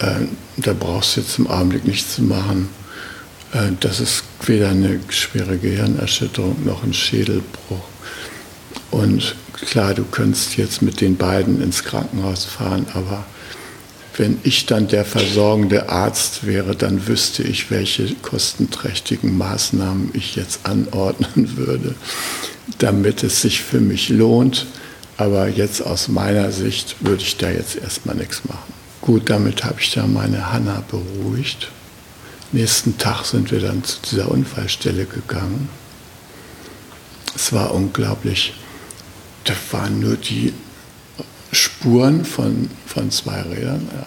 äh, 0.00 0.26
da 0.56 0.72
brauchst 0.72 1.16
du 1.16 1.20
jetzt 1.20 1.38
im 1.38 1.46
Augenblick 1.46 1.84
nichts 1.84 2.16
zu 2.16 2.22
machen. 2.22 2.68
Äh, 3.52 3.72
das 3.80 4.00
ist 4.00 4.24
weder 4.44 4.70
eine 4.70 5.00
schwere 5.08 5.58
Gehirnerschütterung 5.58 6.64
noch 6.64 6.82
ein 6.82 6.92
Schädelbruch. 6.94 7.84
Und 8.90 9.36
klar, 9.66 9.94
du 9.94 10.04
könntest 10.04 10.56
jetzt 10.56 10.82
mit 10.82 11.00
den 11.00 11.16
beiden 11.16 11.62
ins 11.62 11.84
Krankenhaus 11.84 12.44
fahren, 12.44 12.86
aber 12.94 13.24
wenn 14.20 14.38
ich 14.42 14.66
dann 14.66 14.86
der 14.86 15.04
versorgende 15.04 15.88
Arzt 15.88 16.46
wäre, 16.46 16.76
dann 16.76 17.08
wüsste 17.08 17.42
ich, 17.42 17.70
welche 17.70 18.14
kostenträchtigen 18.16 19.36
Maßnahmen 19.36 20.10
ich 20.12 20.36
jetzt 20.36 20.60
anordnen 20.64 21.56
würde 21.56 21.94
damit 22.78 23.22
es 23.22 23.42
sich 23.42 23.62
für 23.62 23.80
mich 23.80 24.08
lohnt. 24.08 24.66
Aber 25.16 25.48
jetzt 25.48 25.82
aus 25.82 26.08
meiner 26.08 26.50
Sicht 26.50 26.96
würde 27.00 27.22
ich 27.22 27.36
da 27.36 27.50
jetzt 27.50 27.76
erstmal 27.76 28.16
nichts 28.16 28.42
machen. 28.46 28.72
Gut, 29.02 29.28
damit 29.28 29.64
habe 29.64 29.80
ich 29.80 29.92
da 29.92 30.06
meine 30.06 30.52
Hanna 30.52 30.82
beruhigt. 30.90 31.70
Nächsten 32.52 32.96
Tag 32.96 33.24
sind 33.24 33.50
wir 33.50 33.60
dann 33.60 33.84
zu 33.84 33.98
dieser 34.10 34.30
Unfallstelle 34.30 35.04
gegangen. 35.04 35.68
Es 37.34 37.52
war 37.52 37.74
unglaublich. 37.74 38.54
Da 39.44 39.52
waren 39.72 40.00
nur 40.00 40.16
die 40.16 40.52
Spuren 41.52 42.24
von, 42.24 42.70
von 42.86 43.10
zwei 43.10 43.42
Rädern 43.42 43.88
ja, 43.92 44.06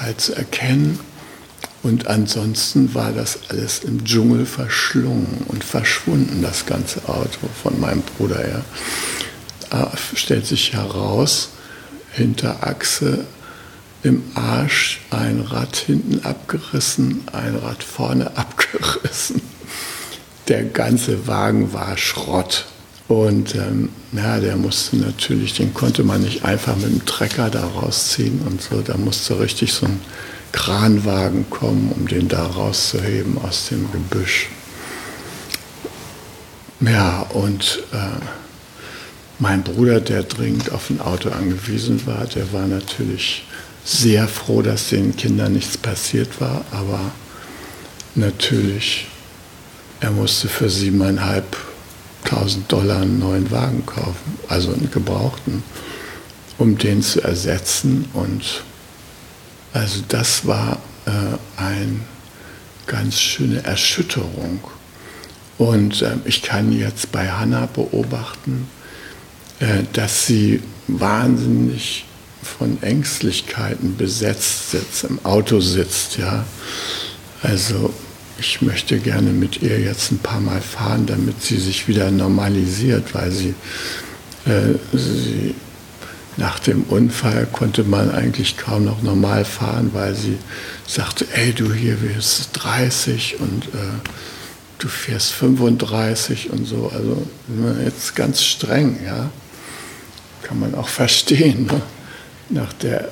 halt 0.00 0.20
zu 0.20 0.34
erkennen. 0.34 1.00
Und 1.82 2.06
ansonsten 2.06 2.94
war 2.94 3.12
das 3.12 3.40
alles 3.48 3.80
im 3.80 4.04
Dschungel 4.04 4.46
verschlungen 4.46 5.44
und 5.48 5.64
verschwunden, 5.64 6.40
das 6.40 6.64
ganze 6.66 7.08
Auto 7.08 7.48
von 7.60 7.80
meinem 7.80 8.02
Bruder 8.02 8.38
her. 8.38 8.64
Da 9.70 9.90
stellt 10.14 10.46
sich 10.46 10.74
heraus, 10.74 11.48
hinter 12.12 12.62
Achse 12.62 13.24
im 14.02 14.22
Arsch, 14.34 15.00
ein 15.10 15.40
Rad 15.40 15.76
hinten 15.76 16.24
abgerissen, 16.24 17.22
ein 17.32 17.56
Rad 17.56 17.82
vorne 17.82 18.26
abgerissen. 18.36 19.40
Der 20.48 20.64
ganze 20.64 21.26
Wagen 21.26 21.72
war 21.72 21.96
Schrott. 21.96 22.66
Und 23.12 23.54
ähm, 23.56 23.90
ja, 24.12 24.40
der 24.40 24.56
musste 24.56 24.96
natürlich, 24.96 25.52
den 25.52 25.74
konnte 25.74 26.02
man 26.02 26.22
nicht 26.22 26.46
einfach 26.46 26.74
mit 26.76 26.86
dem 26.86 27.04
Trecker 27.04 27.50
da 27.50 27.62
rausziehen 27.66 28.40
und 28.46 28.62
so. 28.62 28.80
Da 28.80 28.96
musste 28.96 29.38
richtig 29.38 29.74
so 29.74 29.84
ein 29.84 30.00
Kranwagen 30.52 31.50
kommen, 31.50 31.92
um 31.94 32.08
den 32.08 32.28
da 32.28 32.46
rauszuheben 32.46 33.36
aus 33.36 33.68
dem 33.68 33.92
Gebüsch. 33.92 34.48
Ja, 36.80 37.20
und 37.34 37.82
äh, 37.92 38.24
mein 39.38 39.62
Bruder, 39.62 40.00
der 40.00 40.22
dringend 40.22 40.72
auf 40.72 40.88
ein 40.88 41.02
Auto 41.02 41.28
angewiesen 41.28 42.06
war, 42.06 42.24
der 42.24 42.50
war 42.54 42.66
natürlich 42.66 43.44
sehr 43.84 44.26
froh, 44.26 44.62
dass 44.62 44.88
den 44.88 45.14
Kindern 45.16 45.52
nichts 45.52 45.76
passiert 45.76 46.40
war, 46.40 46.64
aber 46.70 47.12
natürlich, 48.14 49.06
er 50.00 50.12
musste 50.12 50.48
für 50.48 50.70
siebeneinhalb 50.70 51.71
1000 52.24 52.70
Dollar 52.70 53.02
einen 53.02 53.18
neuen 53.18 53.50
Wagen 53.50 53.84
kaufen, 53.86 54.38
also 54.48 54.72
einen 54.72 54.90
gebrauchten, 54.90 55.62
um 56.58 56.78
den 56.78 57.02
zu 57.02 57.22
ersetzen. 57.22 58.06
Und 58.12 58.62
also 59.72 60.02
das 60.08 60.46
war 60.46 60.78
äh, 61.06 61.10
eine 61.56 62.00
ganz 62.86 63.20
schöne 63.20 63.64
Erschütterung. 63.64 64.60
Und 65.58 66.02
äh, 66.02 66.16
ich 66.24 66.42
kann 66.42 66.72
jetzt 66.72 67.12
bei 67.12 67.30
Hannah 67.30 67.66
beobachten, 67.66 68.68
äh, 69.60 69.84
dass 69.92 70.26
sie 70.26 70.62
wahnsinnig 70.88 72.04
von 72.42 72.82
Ängstlichkeiten 72.82 73.96
besetzt 73.96 74.72
sitzt, 74.72 75.04
im 75.04 75.24
Auto 75.24 75.60
sitzt, 75.60 76.18
ja. 76.18 76.44
Also 77.42 77.92
ich 78.42 78.60
möchte 78.60 78.98
gerne 78.98 79.30
mit 79.30 79.62
ihr 79.62 79.78
jetzt 79.78 80.10
ein 80.10 80.18
paar 80.18 80.40
Mal 80.40 80.60
fahren, 80.60 81.06
damit 81.06 81.40
sie 81.42 81.58
sich 81.58 81.86
wieder 81.86 82.10
normalisiert, 82.10 83.14
weil 83.14 83.30
sie, 83.30 83.54
äh, 84.46 84.74
sie 84.92 85.54
nach 86.36 86.58
dem 86.58 86.82
Unfall 86.82 87.46
konnte 87.52 87.84
man 87.84 88.10
eigentlich 88.10 88.56
kaum 88.56 88.84
noch 88.84 89.00
normal 89.00 89.44
fahren, 89.44 89.90
weil 89.92 90.16
sie 90.16 90.38
sagte, 90.88 91.24
ey 91.34 91.52
du 91.52 91.72
hier 91.72 91.94
bist 91.94 92.50
30 92.54 93.38
und 93.38 93.66
äh, 93.66 94.10
du 94.78 94.88
fährst 94.88 95.32
35 95.34 96.50
und 96.50 96.66
so. 96.66 96.90
Also 96.92 97.24
jetzt 97.84 98.16
ganz 98.16 98.42
streng, 98.42 98.98
ja. 99.04 99.30
Kann 100.42 100.58
man 100.58 100.74
auch 100.74 100.88
verstehen. 101.02 101.66
Ne? 101.66 101.80
Nach 102.48 102.72
der, 102.72 103.08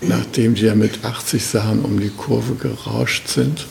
nachdem 0.00 0.54
die 0.54 0.62
ja 0.62 0.74
mit 0.74 1.04
80 1.04 1.44
Sachen 1.44 1.84
um 1.84 2.00
die 2.00 2.08
Kurve 2.08 2.54
gerauscht 2.54 3.28
sind 3.28 3.66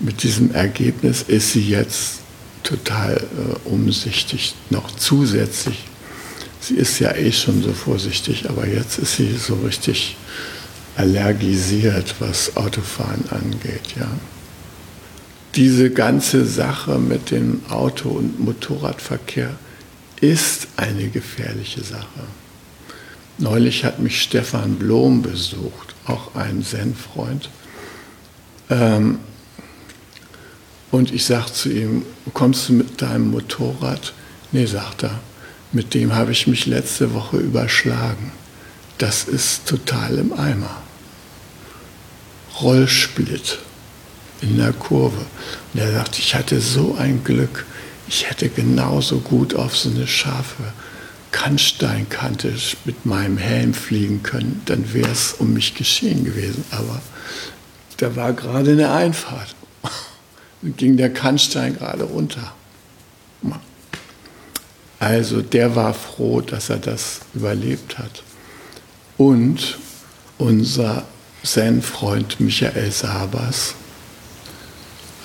mit 0.00 0.22
diesem 0.22 0.52
Ergebnis 0.54 1.22
ist 1.22 1.52
sie 1.52 1.68
jetzt 1.68 2.20
total 2.62 3.16
äh, 3.16 3.68
umsichtig, 3.68 4.54
noch 4.70 4.90
zusätzlich. 4.90 5.84
Sie 6.60 6.74
ist 6.74 6.98
ja 6.98 7.14
eh 7.14 7.32
schon 7.32 7.62
so 7.62 7.72
vorsichtig, 7.72 8.48
aber 8.48 8.66
jetzt 8.66 8.98
ist 8.98 9.16
sie 9.16 9.36
so 9.36 9.54
richtig 9.54 10.16
allergisiert, 10.96 12.16
was 12.18 12.56
Autofahren 12.56 13.24
angeht. 13.30 13.94
Ja. 13.98 14.08
Diese 15.54 15.90
ganze 15.90 16.44
Sache 16.44 16.98
mit 16.98 17.30
dem 17.30 17.62
Auto- 17.68 18.10
und 18.10 18.40
Motorradverkehr 18.40 19.56
ist 20.20 20.68
eine 20.76 21.08
gefährliche 21.08 21.82
Sache. 21.82 22.24
Neulich 23.38 23.84
hat 23.84 24.00
mich 24.00 24.22
Stefan 24.22 24.76
Blom 24.76 25.22
besucht, 25.22 25.94
auch 26.06 26.34
ein 26.34 26.64
Zen-Freund. 26.64 27.50
Ähm, 28.70 29.18
und 30.96 31.12
ich 31.12 31.26
sage 31.26 31.52
zu 31.52 31.70
ihm, 31.70 32.06
kommst 32.32 32.68
du 32.68 32.72
mit 32.72 33.02
deinem 33.02 33.30
Motorrad? 33.30 34.14
Nee, 34.50 34.64
sagt 34.64 35.02
er, 35.02 35.20
mit 35.72 35.92
dem 35.92 36.14
habe 36.14 36.32
ich 36.32 36.46
mich 36.46 36.64
letzte 36.64 37.12
Woche 37.12 37.36
überschlagen. 37.36 38.32
Das 38.96 39.24
ist 39.24 39.66
total 39.66 40.16
im 40.16 40.32
Eimer. 40.32 40.82
Rollsplit 42.62 43.58
in 44.40 44.56
der 44.56 44.72
Kurve. 44.72 45.26
Und 45.74 45.80
er 45.80 45.92
sagt, 45.92 46.18
ich 46.18 46.34
hatte 46.34 46.62
so 46.62 46.96
ein 46.98 47.22
Glück, 47.24 47.66
ich 48.08 48.30
hätte 48.30 48.48
genauso 48.48 49.18
gut 49.18 49.54
auf 49.54 49.76
so 49.76 49.90
eine 49.90 50.06
scharfe 50.06 50.72
Kannsteinkante 51.30 52.54
mit 52.86 53.04
meinem 53.04 53.36
Helm 53.36 53.74
fliegen 53.74 54.22
können, 54.22 54.62
dann 54.64 54.94
wäre 54.94 55.10
es 55.10 55.34
um 55.34 55.52
mich 55.52 55.74
geschehen 55.74 56.24
gewesen. 56.24 56.64
Aber 56.70 57.02
da 57.98 58.16
war 58.16 58.32
gerade 58.32 58.70
eine 58.70 58.90
Einfahrt 58.92 59.54
ging 60.62 60.96
der 60.96 61.12
Kannstein 61.12 61.76
gerade 61.76 62.04
runter. 62.04 62.52
Also 64.98 65.42
der 65.42 65.76
war 65.76 65.92
froh, 65.92 66.40
dass 66.40 66.70
er 66.70 66.78
das 66.78 67.20
überlebt 67.34 67.98
hat. 67.98 68.22
Und 69.18 69.78
unser 70.38 71.04
Zen-Freund 71.42 72.40
Michael 72.40 72.90
Sabas, 72.90 73.74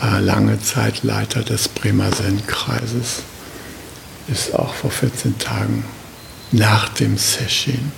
äh, 0.01 0.19
lange 0.19 0.61
Zeit 0.61 1.03
Leiter 1.03 1.41
des 1.43 1.67
Bremer 1.69 2.11
Zen-Kreises, 2.11 3.23
ist 4.27 4.53
auch 4.53 4.73
vor 4.73 4.91
14 4.91 5.37
Tagen 5.39 5.83
nach 6.51 6.89
dem 6.89 7.17
Session 7.17 7.91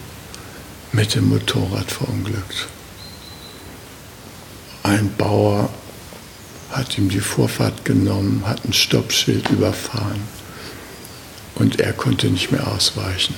mit 0.91 1.15
dem 1.15 1.29
Motorrad 1.29 1.91
verunglückt. 1.91 2.67
Ein 4.83 5.11
Bauer 5.17 5.69
hat 6.73 6.97
ihm 6.97 7.09
die 7.09 7.19
Vorfahrt 7.19 7.85
genommen, 7.85 8.43
hat 8.45 8.65
ein 8.65 8.73
Stoppschild 8.73 9.49
überfahren 9.49 10.21
und 11.55 11.79
er 11.79 11.93
konnte 11.93 12.27
nicht 12.27 12.51
mehr 12.51 12.67
ausweichen. 12.67 13.35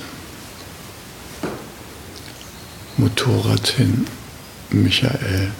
Motorrad 2.96 3.68
hin, 3.68 4.06
Michael 4.70 5.52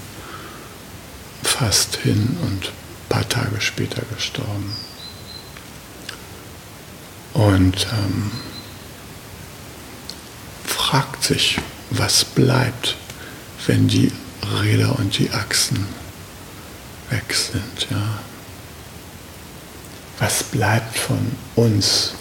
fast 1.43 1.97
hin 1.97 2.37
und 2.43 2.67
ein 2.67 3.09
paar 3.09 3.29
Tage 3.29 3.61
später 3.61 4.03
gestorben. 4.15 4.77
Und 7.33 7.87
ähm, 7.93 8.31
fragt 10.65 11.25
sich, 11.25 11.59
was 11.91 12.25
bleibt, 12.25 12.97
wenn 13.67 13.89
die 13.89 14.13
Räder 14.63 14.99
und 14.99 15.19
die 15.19 15.31
Achsen 15.31 15.87
weg 17.11 17.35
sind. 17.35 17.89
Ja. 17.91 18.21
Was 20.19 20.43
bleibt 20.43 20.99
von 20.99 21.33
uns 21.55 22.15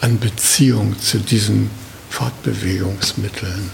an 0.00 0.18
Beziehung 0.18 0.98
zu 0.98 1.18
diesen 1.18 1.70
Fortbewegungsmitteln? 2.10 3.70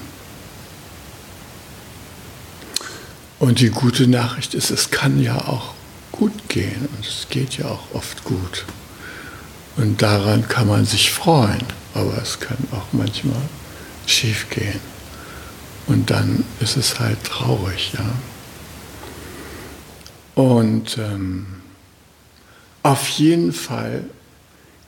Und 3.38 3.60
die 3.60 3.68
gute 3.68 4.06
Nachricht 4.06 4.54
ist, 4.54 4.70
es 4.70 4.90
kann 4.90 5.22
ja 5.22 5.36
auch 5.36 5.74
gut 6.10 6.48
gehen 6.48 6.88
und 6.96 7.06
es 7.06 7.26
geht 7.28 7.58
ja 7.58 7.66
auch 7.66 7.94
oft 7.94 8.24
gut. 8.24 8.64
Und 9.76 10.00
daran 10.00 10.48
kann 10.48 10.68
man 10.68 10.86
sich 10.86 11.10
freuen, 11.10 11.62
aber 11.92 12.16
es 12.22 12.40
kann 12.40 12.56
auch 12.72 12.86
manchmal 12.92 13.42
schief 14.06 14.48
gehen. 14.48 14.80
Und 15.86 16.10
dann 16.10 16.44
ist 16.60 16.78
es 16.78 16.98
halt 16.98 17.22
traurig, 17.24 17.92
ja. 17.92 18.14
Und 20.36 20.98
ähm, 20.98 21.46
auf 22.82 23.08
jeden 23.08 23.54
Fall 23.54 24.04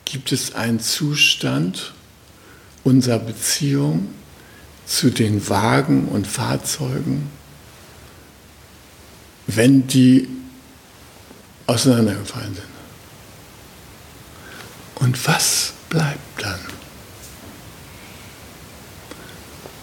gibt 0.04 0.30
es 0.30 0.54
einen 0.54 0.78
Zustand 0.78 1.94
unserer 2.84 3.18
Beziehung 3.18 4.08
zu 4.86 5.10
den 5.10 5.48
Wagen 5.48 6.06
und 6.08 6.26
Fahrzeugen, 6.26 7.30
wenn 9.46 9.86
die 9.86 10.28
auseinandergefallen 11.66 12.54
sind. 12.54 12.64
Und 14.96 15.26
was 15.26 15.72
bleibt 15.88 16.42
dann? 16.42 16.60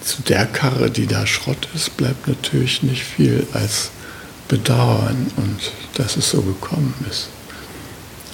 Zu 0.01 0.21
der 0.21 0.45
Karre, 0.45 0.91
die 0.91 1.07
da 1.07 1.25
Schrott 1.25 1.67
ist, 1.73 1.97
bleibt 1.97 2.27
natürlich 2.27 2.83
nicht 2.83 3.03
viel 3.03 3.47
als 3.53 3.89
bedauern 4.47 5.31
und 5.37 5.71
dass 5.95 6.17
es 6.17 6.29
so 6.29 6.41
gekommen 6.41 6.93
ist. 7.09 7.29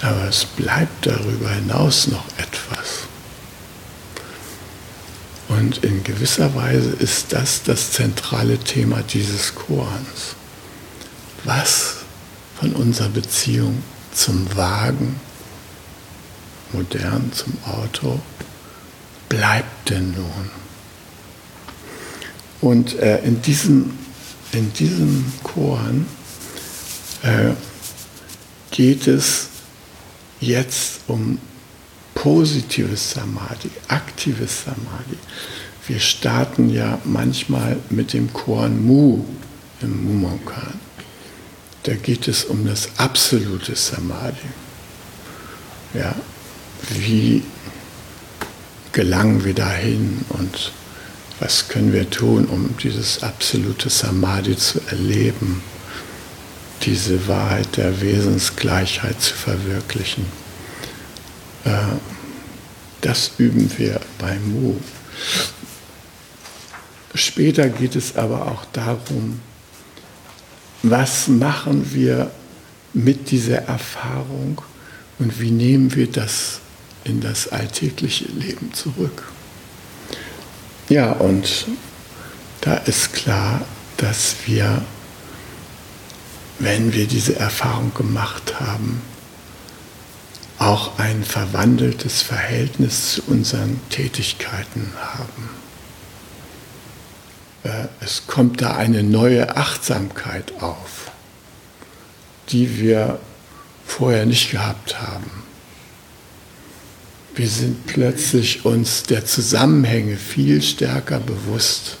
Aber 0.02 0.28
es 0.28 0.44
bleibt 0.44 1.06
darüber 1.06 1.50
hinaus 1.50 2.08
noch 2.08 2.26
etwas. 2.36 3.06
Und 5.48 5.84
in 5.84 6.02
gewisser 6.02 6.54
Weise 6.54 6.90
ist 6.90 7.32
das 7.32 7.62
das 7.62 7.92
zentrale 7.92 8.58
Thema 8.58 9.02
dieses 9.02 9.54
Korans. 9.54 10.34
Was 11.44 11.96
von 12.58 12.72
unserer 12.72 13.10
Beziehung 13.10 13.82
zum 14.14 14.56
Wagen, 14.56 15.20
modern 16.72 17.32
zum 17.32 17.52
Auto, 17.64 18.20
bleibt 19.28 19.90
denn 19.90 20.12
nun? 20.12 20.50
Und 22.60 22.98
äh, 22.98 23.18
in 23.22 23.42
diesem, 23.42 23.98
in 24.52 24.72
diesem 24.72 25.32
Koran 25.42 26.06
äh, 27.22 27.52
geht 28.70 29.06
es 29.06 29.48
jetzt 30.40 31.00
um 31.08 31.38
positives 32.14 33.12
Samadhi, 33.12 33.70
aktives 33.88 34.64
Samadhi. 34.64 35.18
Wir 35.86 35.98
starten 35.98 36.70
ja 36.70 36.98
manchmal 37.04 37.78
mit 37.90 38.12
dem 38.12 38.32
Koran 38.32 38.84
Mu 38.84 39.24
im 39.80 40.04
Mumonkan. 40.04 40.78
Da 41.82 41.94
geht 41.94 42.28
es 42.28 42.44
um 42.44 42.64
das 42.66 42.88
absolute 42.98 43.74
Samadhi. 43.74 44.48
Ja, 45.94 46.14
wie 46.90 47.42
gelangen 48.92 49.44
wir 49.44 49.54
dahin 49.54 50.24
und 50.28 50.72
was 51.42 51.66
können 51.66 51.92
wir 51.92 52.08
tun, 52.08 52.44
um 52.44 52.76
dieses 52.76 53.24
absolute 53.24 53.90
Samadhi 53.90 54.56
zu 54.56 54.80
erleben, 54.86 55.60
diese 56.82 57.26
Wahrheit 57.26 57.76
der 57.76 58.00
Wesensgleichheit 58.00 59.20
zu 59.20 59.34
verwirklichen. 59.34 60.24
Äh, 61.64 61.70
das 63.00 63.32
üben 63.38 63.68
wir 63.76 64.00
bei 64.18 64.38
Mu. 64.38 64.76
Später 67.16 67.68
geht 67.68 67.96
es 67.96 68.14
aber 68.14 68.46
auch 68.46 68.64
darum, 68.72 69.40
was 70.84 71.26
machen 71.26 71.92
wir 71.92 72.30
mit 72.92 73.32
dieser 73.32 73.62
Erfahrung 73.62 74.62
und 75.18 75.40
wie 75.40 75.50
nehmen 75.50 75.92
wir 75.96 76.06
das 76.06 76.60
in 77.02 77.20
das 77.20 77.48
alltägliche 77.48 78.26
Leben 78.26 78.72
zurück. 78.72 79.24
Ja, 80.92 81.12
und 81.12 81.68
da 82.60 82.74
ist 82.74 83.14
klar, 83.14 83.62
dass 83.96 84.36
wir, 84.44 84.82
wenn 86.58 86.92
wir 86.92 87.06
diese 87.06 87.34
Erfahrung 87.36 87.94
gemacht 87.94 88.60
haben, 88.60 89.00
auch 90.58 90.98
ein 90.98 91.24
verwandeltes 91.24 92.20
Verhältnis 92.20 93.14
zu 93.14 93.22
unseren 93.28 93.80
Tätigkeiten 93.88 94.92
haben. 95.00 95.48
Äh, 97.62 97.88
es 98.04 98.26
kommt 98.26 98.60
da 98.60 98.76
eine 98.76 99.02
neue 99.02 99.56
Achtsamkeit 99.56 100.60
auf, 100.60 101.10
die 102.50 102.78
wir 102.78 103.18
vorher 103.86 104.26
nicht 104.26 104.50
gehabt 104.50 105.00
haben. 105.00 105.41
Wir 107.34 107.48
sind 107.48 107.86
plötzlich 107.86 108.64
uns 108.64 109.04
der 109.04 109.24
Zusammenhänge 109.24 110.16
viel 110.16 110.60
stärker 110.60 111.18
bewusst. 111.18 111.96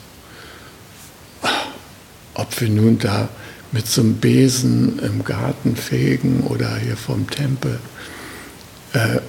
Ob 2.34 2.60
wir 2.60 2.68
nun 2.68 2.98
da 2.98 3.28
mit 3.72 3.86
so 3.86 4.02
einem 4.02 4.16
Besen 4.16 4.98
im 4.98 5.24
Garten 5.24 5.76
fegen 5.76 6.42
oder 6.42 6.76
hier 6.76 6.96
vom 6.96 7.28
Tempel. 7.30 7.80
Äh, 8.92 9.20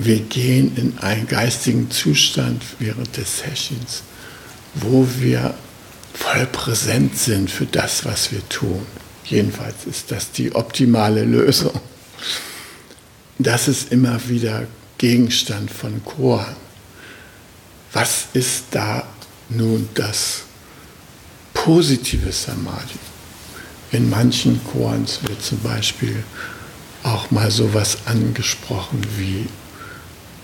wir 0.00 0.18
gehen 0.20 0.76
in 0.76 0.98
einen 0.98 1.28
geistigen 1.28 1.88
Zustand 1.90 2.64
während 2.80 3.16
des 3.16 3.38
Sessions, 3.38 4.02
wo 4.74 5.06
wir 5.20 5.54
voll 6.12 6.46
präsent 6.46 7.16
sind 7.16 7.48
für 7.48 7.66
das, 7.66 8.04
was 8.04 8.32
wir 8.32 8.46
tun. 8.48 8.84
Jedenfalls 9.24 9.86
ist 9.86 10.10
das 10.10 10.32
die 10.32 10.52
optimale 10.54 11.24
Lösung. 11.24 11.80
Das 13.38 13.68
ist 13.68 13.92
immer 13.92 14.28
wieder 14.28 14.66
Gegenstand 14.98 15.70
von 15.70 16.02
Chor. 16.04 16.46
Was 17.92 18.26
ist 18.32 18.64
da 18.70 19.06
nun 19.48 19.88
das 19.94 20.42
positive 21.52 22.32
Samadhi? 22.32 22.98
In 23.92 24.10
manchen 24.10 24.60
Chorens 24.64 25.20
wird 25.22 25.42
zum 25.42 25.60
Beispiel 25.60 26.24
auch 27.04 27.30
mal 27.30 27.50
sowas 27.50 27.98
angesprochen 28.06 29.02
wie 29.16 29.46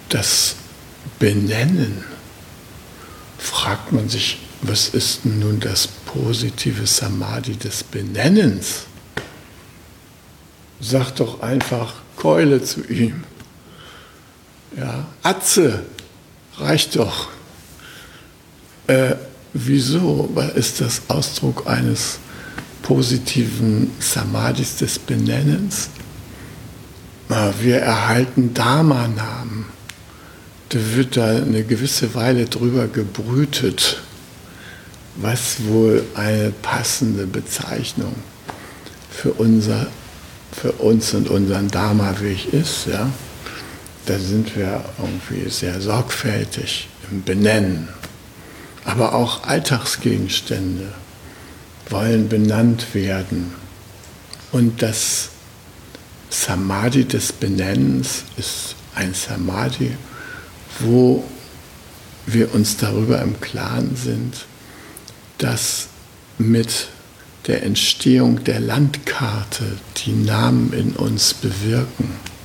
das 0.08 0.56
Benennen. 1.18 2.04
Fragt 3.38 3.92
man 3.92 4.08
sich, 4.08 4.38
was 4.62 4.90
ist 4.90 5.24
nun 5.24 5.58
das 5.58 5.88
positive 5.88 6.86
Samadhi 6.86 7.56
des 7.56 7.82
Benennens? 7.82 8.82
Sag 10.80 11.12
doch 11.16 11.40
einfach 11.40 11.94
Keule 12.16 12.62
zu 12.62 12.84
ihm. 12.86 13.24
Ja, 14.76 15.06
Atze, 15.22 15.84
reicht 16.56 16.96
doch. 16.96 17.28
Äh, 18.86 19.16
wieso 19.52 20.32
ist 20.54 20.80
das 20.80 21.02
Ausdruck 21.08 21.66
eines 21.66 22.18
positiven 22.82 23.90
Samadhis 23.98 24.76
des 24.76 24.98
Benennens? 24.98 25.90
Wir 27.60 27.78
erhalten 27.78 28.54
Dharma-Namen. 28.54 29.66
Da 30.70 30.78
wird 30.94 31.16
da 31.16 31.28
eine 31.28 31.62
gewisse 31.62 32.14
Weile 32.14 32.46
drüber 32.46 32.88
gebrütet, 32.88 34.00
was 35.16 35.64
wohl 35.64 36.04
eine 36.14 36.50
passende 36.62 37.26
Bezeichnung 37.26 38.14
für, 39.10 39.32
unser, 39.32 39.86
für 40.52 40.72
uns 40.72 41.14
und 41.14 41.28
unseren 41.28 41.68
Dharma-Weg 41.68 42.52
ist. 42.52 42.86
Ja? 42.86 43.08
Da 44.10 44.18
sind 44.18 44.56
wir 44.56 44.84
irgendwie 44.98 45.48
sehr 45.50 45.80
sorgfältig 45.80 46.88
im 47.12 47.22
Benennen. 47.22 47.88
Aber 48.84 49.14
auch 49.14 49.44
Alltagsgegenstände 49.44 50.88
wollen 51.90 52.28
benannt 52.28 52.92
werden. 52.92 53.54
Und 54.50 54.82
das 54.82 55.28
Samadhi 56.28 57.04
des 57.04 57.32
Benennens 57.32 58.24
ist 58.36 58.74
ein 58.96 59.14
Samadhi, 59.14 59.92
wo 60.80 61.22
wir 62.26 62.52
uns 62.52 62.78
darüber 62.78 63.22
im 63.22 63.40
Klaren 63.40 63.94
sind, 63.94 64.44
dass 65.38 65.86
mit 66.36 66.88
der 67.46 67.62
Entstehung 67.62 68.42
der 68.42 68.58
Landkarte 68.58 69.78
die 69.98 70.14
Namen 70.14 70.72
in 70.72 70.96
uns 70.96 71.32
bewirken. 71.32 72.39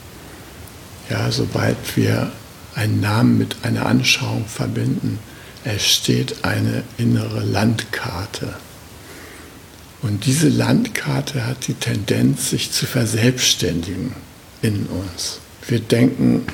Ja, 1.09 1.31
sobald 1.31 1.77
wir 1.95 2.31
einen 2.73 2.99
Namen 2.99 3.37
mit 3.37 3.57
einer 3.63 3.85
Anschauung 3.85 4.45
verbinden, 4.45 5.19
entsteht 5.63 6.43
eine 6.43 6.83
innere 6.97 7.41
Landkarte. 7.41 8.53
Und 10.01 10.25
diese 10.25 10.49
Landkarte 10.49 11.47
hat 11.47 11.67
die 11.67 11.73
Tendenz, 11.73 12.51
sich 12.51 12.71
zu 12.71 12.85
verselbstständigen 12.85 14.13
in 14.61 14.85
uns. 14.87 15.39
Wir 15.67 15.79
denken, 15.79 16.45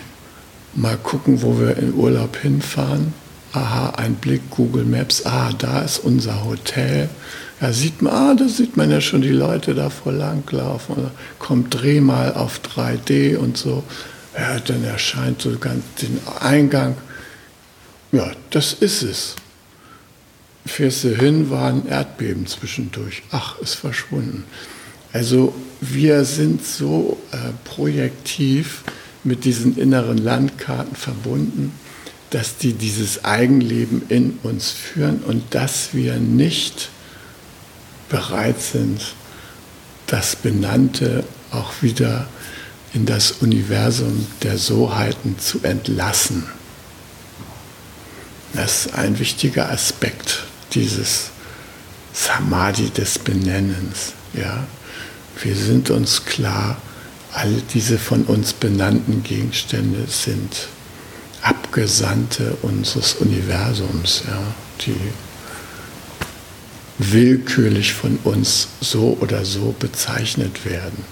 mal 0.73 0.97
gucken, 0.97 1.41
wo 1.41 1.59
wir 1.59 1.77
in 1.77 1.93
Urlaub 1.93 2.37
hinfahren. 2.37 3.13
Aha, 3.53 3.89
ein 3.97 4.15
Blick, 4.15 4.49
Google 4.49 4.85
Maps, 4.85 5.25
ah, 5.25 5.51
da 5.57 5.81
ist 5.81 5.99
unser 5.99 6.45
Hotel. 6.45 7.09
Ja, 7.59 7.73
sieht 7.73 8.01
man, 8.01 8.13
ah, 8.13 8.33
da 8.33 8.47
sieht 8.47 8.77
man 8.77 8.89
ja 8.89 9.01
schon 9.01 9.21
die 9.21 9.29
Leute 9.29 9.75
da 9.75 9.89
vor 9.89 10.13
langlaufen. 10.13 10.95
Kommt, 11.37 11.73
dreh 11.73 11.99
mal 11.99 12.33
auf 12.33 12.61
3D 12.61 13.35
und 13.35 13.57
so. 13.57 13.83
Ja, 14.37 14.59
dann 14.59 14.83
erscheint 14.83 15.41
so 15.41 15.57
ganz 15.57 15.83
den 16.01 16.19
Eingang. 16.39 16.95
Ja, 18.11 18.31
das 18.49 18.73
ist 18.73 19.03
es 19.03 19.35
fährst 20.65 21.03
du 21.03 21.15
hin, 21.15 21.49
war 21.49 21.69
ein 21.69 21.87
Erdbeben 21.87 22.47
zwischendurch. 22.47 23.23
Ach, 23.31 23.59
ist 23.59 23.75
verschwunden. 23.75 24.45
Also 25.13 25.53
wir 25.81 26.23
sind 26.25 26.65
so 26.65 27.17
äh, 27.31 27.37
projektiv 27.65 28.83
mit 29.23 29.45
diesen 29.45 29.77
inneren 29.77 30.17
Landkarten 30.17 30.95
verbunden, 30.95 31.73
dass 32.29 32.57
die 32.57 32.73
dieses 32.73 33.25
Eigenleben 33.25 34.03
in 34.07 34.39
uns 34.43 34.71
führen 34.71 35.19
und 35.19 35.43
dass 35.53 35.93
wir 35.93 36.15
nicht 36.15 36.89
bereit 38.09 38.61
sind, 38.61 39.01
das 40.07 40.35
Benannte 40.35 41.23
auch 41.51 41.73
wieder 41.81 42.27
in 42.93 43.05
das 43.05 43.31
Universum 43.31 44.27
der 44.43 44.57
Soheiten 44.57 45.37
zu 45.39 45.61
entlassen. 45.63 46.43
Das 48.53 48.85
ist 48.85 48.93
ein 48.95 49.17
wichtiger 49.19 49.69
Aspekt 49.69 50.45
dieses 50.73 51.29
Samadhi 52.13 52.89
des 52.89 53.17
Benennens. 53.19 54.13
Ja? 54.33 54.65
Wir 55.41 55.55
sind 55.55 55.89
uns 55.89 56.25
klar, 56.25 56.81
all 57.33 57.61
diese 57.73 57.97
von 57.97 58.23
uns 58.25 58.51
benannten 58.53 59.23
Gegenstände 59.23 60.05
sind 60.07 60.67
Abgesandte 61.41 62.57
unseres 62.61 63.15
Universums, 63.15 64.23
ja? 64.27 64.41
die 64.85 64.95
willkürlich 66.99 67.93
von 67.93 68.19
uns 68.23 68.67
so 68.79 69.17
oder 69.21 69.45
so 69.45 69.73
bezeichnet 69.79 70.65
werden. 70.65 71.03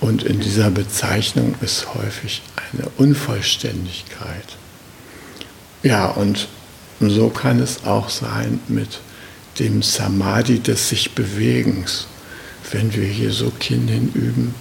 Und 0.00 0.22
in 0.22 0.40
dieser 0.40 0.70
Bezeichnung 0.70 1.54
ist 1.60 1.94
häufig 1.94 2.42
eine 2.72 2.88
Unvollständigkeit. 2.96 4.56
Ja, 5.82 6.06
und 6.06 6.48
so 7.00 7.28
kann 7.28 7.60
es 7.60 7.84
auch 7.84 8.08
sein 8.08 8.60
mit 8.68 9.00
dem 9.58 9.82
Samadhi 9.82 10.60
des 10.60 10.88
sich 10.88 11.12
Bewegens. 11.12 12.06
Wenn 12.70 12.94
wir 12.94 13.06
hier 13.06 13.32
so 13.32 13.50
Kinn 13.58 13.88
hinüben, 13.88 14.54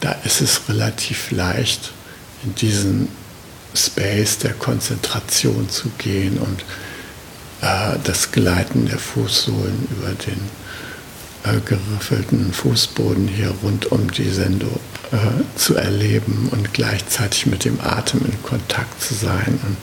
da 0.00 0.12
ist 0.24 0.40
es 0.40 0.68
relativ 0.68 1.30
leicht, 1.30 1.92
in 2.44 2.54
diesen 2.54 3.08
Space 3.74 4.38
der 4.38 4.52
Konzentration 4.52 5.68
zu 5.68 5.88
gehen 5.98 6.38
und 6.38 6.64
äh, 7.62 7.96
das 8.04 8.30
Gleiten 8.32 8.86
der 8.86 8.98
Fußsohlen 8.98 9.88
über 9.90 10.12
den 10.12 10.40
äh, 11.44 11.60
geriffelten 11.64 12.52
Fußboden 12.52 13.28
hier 13.28 13.52
rund 13.62 13.86
um 13.92 14.10
die 14.10 14.30
Sendo 14.30 14.80
äh, 15.12 15.58
zu 15.58 15.76
erleben 15.76 16.48
und 16.50 16.74
gleichzeitig 16.74 17.46
mit 17.46 17.64
dem 17.64 17.80
Atem 17.80 18.20
in 18.24 18.42
Kontakt 18.42 19.02
zu 19.02 19.14
sein 19.14 19.58
und 19.66 19.76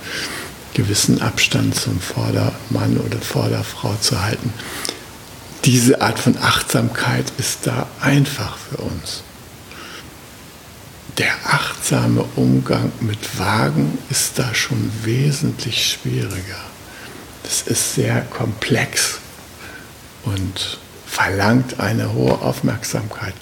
gewissen 0.74 1.22
Abstand 1.22 1.76
zum 1.76 2.00
Vordermann 2.00 2.98
oder 2.98 3.20
Vorderfrau 3.20 3.96
zu 4.02 4.22
halten. 4.22 4.54
Diese 5.64 6.02
Art 6.02 6.20
von 6.20 6.38
Achtsamkeit 6.38 7.26
ist 7.40 7.66
da 7.66 7.88
einfach 8.00 8.58
für 8.58 8.78
uns. 8.78 9.24
Der 11.18 11.34
achtsame 11.46 12.26
Umgang 12.36 12.92
mit 13.00 13.40
Wagen 13.40 13.98
ist 14.10 14.38
da 14.38 14.54
schon 14.54 14.92
wesentlich 15.04 15.88
schwieriger. 15.92 16.60
Das 17.44 17.62
ist 17.62 17.96
sehr 17.96 18.22
komplex 18.22 19.20
und 20.24 20.78
verlangt 21.16 21.80
eine 21.80 22.12
hohe 22.12 22.42
Aufmerksamkeit. 22.42 23.34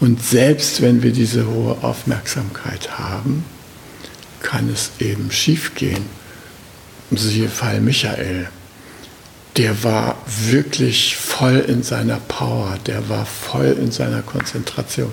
Und 0.00 0.24
selbst 0.24 0.80
wenn 0.80 1.02
wir 1.02 1.12
diese 1.12 1.46
hohe 1.46 1.76
Aufmerksamkeit 1.82 2.98
haben, 2.98 3.44
kann 4.40 4.70
es 4.70 4.92
eben 5.00 5.30
schiefgehen. 5.30 6.06
Siehe 7.10 7.50
Fall 7.50 7.82
Michael. 7.82 8.48
Der 9.58 9.84
war 9.84 10.16
wirklich 10.26 11.16
voll 11.16 11.58
in 11.58 11.82
seiner 11.82 12.20
Power, 12.20 12.78
der 12.86 13.10
war 13.10 13.26
voll 13.26 13.76
in 13.78 13.90
seiner 13.90 14.22
Konzentration. 14.22 15.12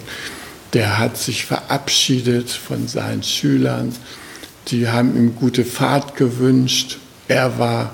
Der 0.72 1.00
hat 1.00 1.18
sich 1.18 1.44
verabschiedet 1.44 2.50
von 2.50 2.88
seinen 2.88 3.24
Schülern, 3.24 3.94
die 4.70 4.88
haben 4.88 5.18
ihm 5.18 5.36
gute 5.36 5.66
Fahrt 5.66 6.16
gewünscht. 6.16 7.00
Er 7.28 7.60
war 7.60 7.92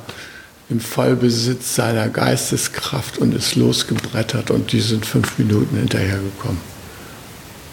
im 0.70 0.80
Vollbesitz 0.80 1.76
seiner 1.76 2.10
Geisteskraft 2.10 3.18
und 3.18 3.34
ist 3.34 3.56
losgebrettert 3.56 4.52
und 4.52 4.72
die 4.72 4.82
sind 4.82 5.06
fünf 5.06 5.38
Minuten 5.38 5.78
hinterhergekommen. 5.78 6.62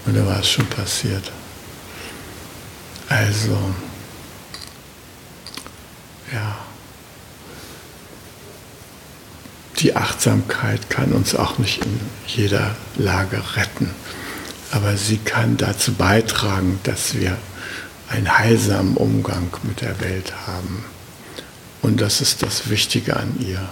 Und 0.06 0.16
da 0.16 0.26
war 0.26 0.40
es 0.40 0.48
schon 0.48 0.66
passiert. 0.66 1.30
Also, 3.08 3.58
ja, 6.32 6.56
die 9.78 9.96
Achtsamkeit 9.96 10.90
kann 10.90 11.12
uns 11.12 11.34
auch 11.34 11.58
nicht 11.58 11.84
in 11.84 12.00
jeder 12.26 12.76
Lage 12.96 13.42
retten, 13.56 13.90
aber 14.70 14.96
sie 14.96 15.18
kann 15.18 15.56
dazu 15.56 15.94
beitragen, 15.94 16.78
dass 16.84 17.14
wir 17.14 17.36
einen 18.08 18.38
heilsamen 18.38 18.96
Umgang 18.96 19.50
mit 19.62 19.80
der 19.80 20.00
Welt 20.00 20.32
haben. 20.46 20.84
Und 21.82 22.00
das 22.00 22.20
ist 22.20 22.42
das 22.42 22.68
Wichtige 22.70 23.16
an 23.16 23.34
ihr. 23.40 23.68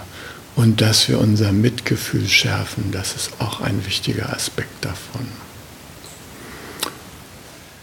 Und 0.55 0.81
dass 0.81 1.07
wir 1.07 1.19
unser 1.19 1.51
Mitgefühl 1.51 2.27
schärfen, 2.27 2.91
das 2.91 3.15
ist 3.15 3.31
auch 3.39 3.61
ein 3.61 3.85
wichtiger 3.85 4.33
Aspekt 4.33 4.83
davon. 4.83 5.27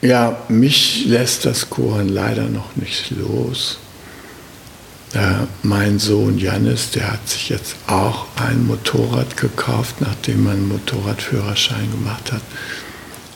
Ja, 0.03 0.37
mich 0.49 1.07
lässt 1.07 1.47
das 1.47 1.71
Koren 1.71 2.09
leider 2.09 2.45
noch 2.45 2.77
nicht 2.77 3.11
los. 3.11 3.79
Äh, 5.15 5.47
mein 5.63 5.99
Sohn 5.99 6.39
Janis, 6.39 6.91
der 6.91 7.13
hat 7.13 7.29
sich 7.29 7.49
jetzt 7.49 7.77
auch 7.87 8.27
ein 8.37 8.67
Motorrad 8.67 9.37
gekauft, 9.37 10.01
nachdem 10.01 10.45
man 10.45 10.69
Motorradführerschein 10.69 11.91
gemacht 11.91 12.33
hat 12.33 12.43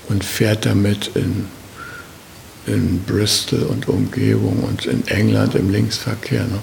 und 0.08 0.22
fährt 0.24 0.66
damit 0.66 1.12
in 1.14 1.46
in 2.66 3.02
Bristol 3.04 3.62
und 3.62 3.88
Umgebung 3.88 4.62
und 4.62 4.86
in 4.86 5.06
England 5.08 5.54
im 5.54 5.70
Linksverkehr. 5.70 6.44
Ne? 6.44 6.58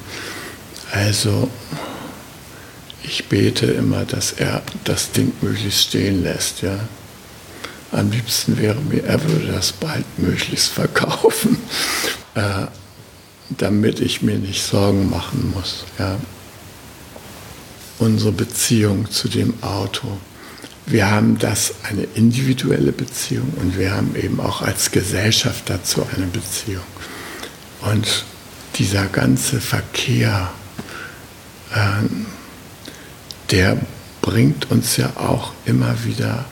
Also 0.91 1.49
ich 3.03 3.25
bete 3.29 3.67
immer, 3.67 4.05
dass 4.05 4.33
er 4.33 4.62
das 4.83 5.12
Ding 5.12 5.31
möglichst 5.41 5.89
stehen 5.89 6.23
lässt. 6.23 6.62
Ja? 6.62 6.79
Am 7.91 8.12
liebsten 8.12 8.57
wäre 8.57 8.79
mir, 8.81 9.03
er 9.03 9.23
würde 9.23 9.47
das 9.47 9.71
bald 9.71 10.05
möglichst 10.17 10.69
verkaufen, 10.69 11.57
äh, 12.36 12.67
damit 13.49 13.99
ich 13.99 14.21
mir 14.21 14.38
nicht 14.38 14.62
Sorgen 14.62 15.10
machen 15.10 15.53
muss. 15.55 15.86
Ja? 15.97 16.17
Unsere 17.99 18.31
Beziehung 18.31 19.10
zu 19.10 19.27
dem 19.27 19.53
Auto 19.63 20.17
wir 20.88 21.12
haben 21.12 21.38
das 21.38 21.73
eine 21.84 22.04
individuelle 22.15 22.93
Beziehung 22.93 23.54
und 23.58 23.78
wir 23.78 23.91
haben 23.91 24.15
eben 24.15 24.39
auch 24.39 24.62
als 24.62 24.89
Gesellschaft 24.89 25.69
dazu 25.69 26.08
eine 26.15 26.28
Beziehung. 26.28 26.86
Und 27.82 28.23
dieser 28.76 29.06
ganze 29.08 29.60
Verkehr, 29.60 30.50
äh, 31.73 32.08
der 33.52 33.78
bringt 34.21 34.71
uns 34.71 34.95
ja 34.95 35.12
auch 35.17 35.52
immer 35.65 36.06
wieder 36.06 36.45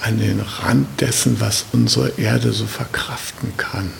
an 0.00 0.18
den 0.18 0.40
Rand 0.40 1.00
dessen, 1.00 1.40
was 1.40 1.66
unsere 1.72 2.10
Erde 2.16 2.52
so 2.52 2.66
verkraften 2.66 3.56
kann. 3.56 3.90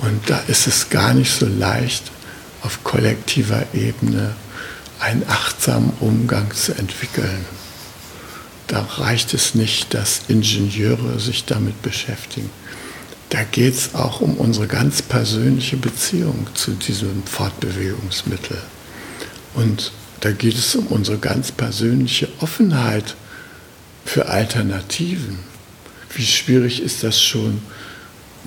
Und 0.00 0.28
da 0.28 0.40
ist 0.48 0.66
es 0.66 0.90
gar 0.90 1.14
nicht 1.14 1.32
so 1.32 1.46
leicht, 1.46 2.10
auf 2.62 2.82
kollektiver 2.82 3.64
Ebene 3.74 4.34
einen 4.98 5.22
achtsamen 5.28 5.92
Umgang 6.00 6.52
zu 6.52 6.72
entwickeln. 6.74 7.44
Da 8.70 8.82
reicht 8.82 9.34
es 9.34 9.56
nicht, 9.56 9.94
dass 9.94 10.20
Ingenieure 10.28 11.18
sich 11.18 11.44
damit 11.44 11.82
beschäftigen. 11.82 12.50
Da 13.28 13.42
geht 13.42 13.74
es 13.74 13.96
auch 13.96 14.20
um 14.20 14.36
unsere 14.36 14.68
ganz 14.68 15.02
persönliche 15.02 15.76
Beziehung 15.76 16.46
zu 16.54 16.70
diesem 16.74 17.24
Fortbewegungsmittel. 17.24 18.58
Und 19.54 19.90
da 20.20 20.30
geht 20.30 20.54
es 20.54 20.76
um 20.76 20.86
unsere 20.86 21.18
ganz 21.18 21.50
persönliche 21.50 22.28
Offenheit 22.38 23.16
für 24.04 24.28
Alternativen. 24.28 25.40
Wie 26.14 26.24
schwierig 26.24 26.80
ist 26.80 27.02
das 27.02 27.20
schon, 27.20 27.62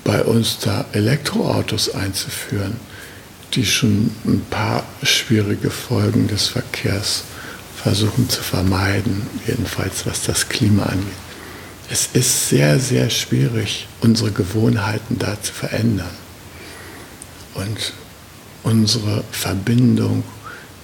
bei 0.04 0.24
uns 0.24 0.58
da 0.58 0.86
Elektroautos 0.92 1.94
einzuführen, 1.94 2.76
die 3.52 3.66
schon 3.66 4.10
ein 4.24 4.40
paar 4.48 4.84
schwierige 5.02 5.68
Folgen 5.68 6.28
des 6.28 6.48
Verkehrs 6.48 7.24
versuchen 7.84 8.30
zu 8.30 8.42
vermeiden, 8.42 9.26
jedenfalls 9.46 10.06
was 10.06 10.22
das 10.22 10.48
Klima 10.48 10.84
angeht. 10.84 11.12
Es 11.90 12.08
ist 12.14 12.48
sehr, 12.48 12.80
sehr 12.80 13.10
schwierig, 13.10 13.86
unsere 14.00 14.32
Gewohnheiten 14.32 15.18
da 15.18 15.36
zu 15.42 15.52
verändern. 15.52 16.08
Und 17.52 17.92
unsere 18.62 19.22
Verbindung 19.30 20.24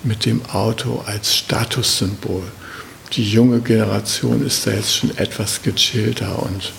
mit 0.02 0.26
dem 0.26 0.44
Auto 0.50 1.02
als 1.06 1.34
Statussymbol. 1.34 2.42
Die 3.14 3.24
junge 3.24 3.60
Generation 3.60 4.46
ist 4.46 4.66
da 4.66 4.72
jetzt 4.72 4.94
schon 4.94 5.16
etwas 5.16 5.62
gechillter 5.62 6.42
und 6.42 6.70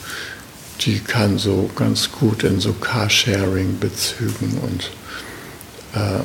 die 0.81 0.99
kann 0.99 1.39
so 1.39 1.67
ganz 1.75 2.11
gut 2.11 2.43
in 2.43 2.59
so 2.59 2.73
Carsharing-Bezügen 2.73 4.59
und 4.59 4.91
äh, 5.95 6.21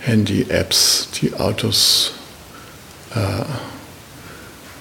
Handy-Apps 0.00 1.08
die 1.18 1.32
Autos 1.32 2.12
äh, 3.18 3.44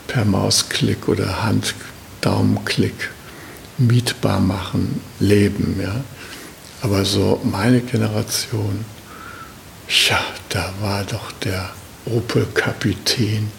per 0.08 0.26
Mausklick 0.26 1.08
oder 1.08 1.44
Handdaumenklick 1.44 3.12
mietbar 3.78 4.40
machen, 4.40 5.02
leben. 5.20 5.80
Ja? 5.82 6.04
Aber 6.82 7.06
so 7.06 7.42
meine 7.44 7.82
Generation, 7.82 8.86
ja, 10.10 10.20
da 10.50 10.74
war 10.82 11.04
doch 11.04 11.32
der 11.44 11.70
Opel-Kapitän 12.06 13.52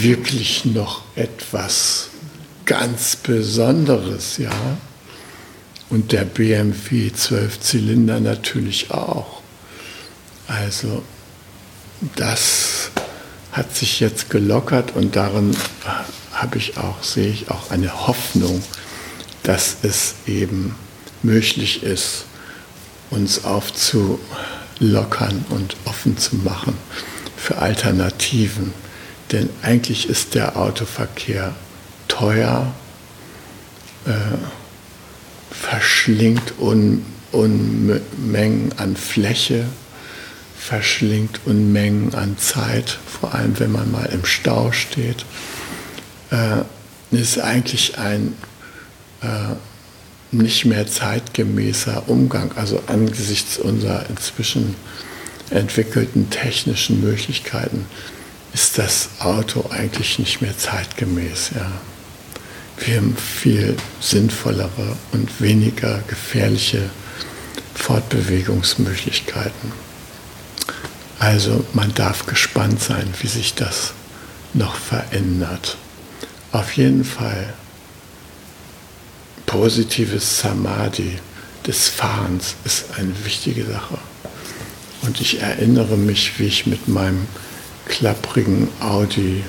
wirklich 0.00 0.64
noch 0.64 1.02
etwas 1.14 2.08
ganz 2.64 3.16
Besonderes, 3.16 4.38
ja. 4.38 4.50
Und 5.88 6.12
der 6.12 6.24
BMW 6.24 7.12
12 7.12 7.58
Zylinder 7.60 8.20
natürlich 8.20 8.92
auch. 8.92 9.42
Also 10.46 11.02
das 12.14 12.69
hat 13.52 13.74
sich 13.74 14.00
jetzt 14.00 14.30
gelockert 14.30 14.94
und 14.94 15.16
darin 15.16 15.56
habe 16.32 16.58
ich 16.58 16.78
auch, 16.78 17.02
sehe 17.02 17.28
ich 17.28 17.50
auch 17.50 17.70
eine 17.70 18.06
Hoffnung, 18.06 18.62
dass 19.42 19.78
es 19.82 20.14
eben 20.26 20.74
möglich 21.22 21.82
ist, 21.82 22.24
uns 23.10 23.44
aufzulockern 23.44 25.44
und 25.50 25.76
offen 25.84 26.16
zu 26.16 26.36
machen 26.36 26.74
für 27.36 27.58
Alternativen. 27.58 28.72
Denn 29.32 29.50
eigentlich 29.62 30.08
ist 30.08 30.34
der 30.34 30.56
Autoverkehr 30.56 31.54
teuer, 32.08 32.72
äh, 34.06 34.12
verschlingt 35.50 36.54
Un 36.60 37.04
Unmengen 37.32 38.72
an 38.76 38.96
Fläche, 38.96 39.64
verschlingt 40.70 41.40
Unmengen 41.46 42.14
an 42.14 42.38
Zeit, 42.38 42.96
vor 43.04 43.34
allem 43.34 43.58
wenn 43.58 43.72
man 43.72 43.90
mal 43.90 44.06
im 44.06 44.24
Stau 44.24 44.70
steht. 44.70 45.24
Äh, 46.30 46.62
ist 47.10 47.40
eigentlich 47.40 47.98
ein 47.98 48.36
äh, 49.20 49.56
nicht 50.30 50.66
mehr 50.66 50.86
zeitgemäßer 50.86 52.08
Umgang, 52.08 52.52
also 52.54 52.80
angesichts 52.86 53.58
unserer 53.58 54.08
inzwischen 54.08 54.76
entwickelten 55.50 56.30
technischen 56.30 57.00
Möglichkeiten 57.00 57.86
ist 58.52 58.78
das 58.78 59.08
Auto 59.18 59.64
eigentlich 59.70 60.20
nicht 60.20 60.40
mehr 60.40 60.56
zeitgemäß. 60.56 61.50
Ja. 61.56 61.72
Wir 62.78 62.98
haben 62.98 63.16
viel 63.16 63.76
sinnvollere 64.00 64.96
und 65.10 65.40
weniger 65.40 66.00
gefährliche 66.06 66.90
Fortbewegungsmöglichkeiten. 67.74 69.89
Also 71.20 71.64
man 71.74 71.92
darf 71.94 72.24
gespannt 72.24 72.82
sein, 72.82 73.12
wie 73.20 73.28
sich 73.28 73.54
das 73.54 73.92
noch 74.54 74.74
verändert. 74.74 75.76
Auf 76.50 76.72
jeden 76.72 77.04
Fall 77.04 77.52
positives 79.44 80.40
Samadhi 80.40 81.18
des 81.66 81.88
Fahrens 81.88 82.54
ist 82.64 82.86
eine 82.96 83.12
wichtige 83.24 83.66
Sache. 83.66 83.98
Und 85.02 85.20
ich 85.20 85.42
erinnere 85.42 85.98
mich, 85.98 86.38
wie 86.38 86.46
ich 86.46 86.66
mit 86.66 86.88
meinem 86.88 87.26
klapprigen 87.86 88.68
Audi 88.80 89.44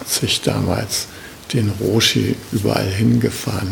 80 0.00 0.42
damals 0.42 1.06
den 1.52 1.70
Roshi 1.80 2.34
überall 2.50 2.90
hingefahren 2.90 3.70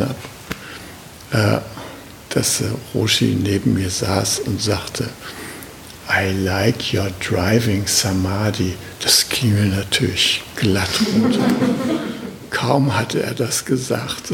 habe, 1.33 1.59
äh, 1.59 1.61
dass 2.29 2.63
Roshi 2.95 3.37
neben 3.43 3.75
mir 3.75 3.91
saß 3.91 4.41
und 4.41 4.63
sagte, 4.63 5.09
I 6.11 6.33
like 6.33 6.95
your 6.95 7.11
driving 7.21 7.87
Samadhi. 7.87 8.75
Das 9.01 9.29
ging 9.29 9.53
mir 9.55 9.67
natürlich 9.67 10.43
glatt 10.57 10.89
runter. 11.15 11.41
Kaum 12.49 12.97
hatte 12.97 13.23
er 13.23 13.35
das 13.35 13.67
gesagt, 13.67 14.33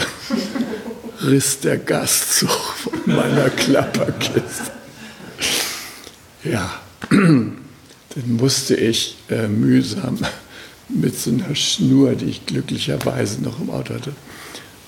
riss 1.22 1.58
der 1.60 1.78
Gastzug 1.78 2.50
von 2.50 2.92
meiner 3.06 3.50
Klapperkiste. 3.50 4.70
Ja, 6.44 6.80
dann 7.10 7.56
musste 8.26 8.76
ich 8.76 9.16
äh, 9.28 9.48
mühsam 9.48 10.18
mit 10.88 11.18
so 11.18 11.30
einer 11.30 11.56
Schnur, 11.56 12.14
die 12.14 12.26
ich 12.26 12.46
glücklicherweise 12.46 13.42
noch 13.42 13.60
im 13.60 13.70
Auto 13.70 13.94
hatte, 13.94 14.12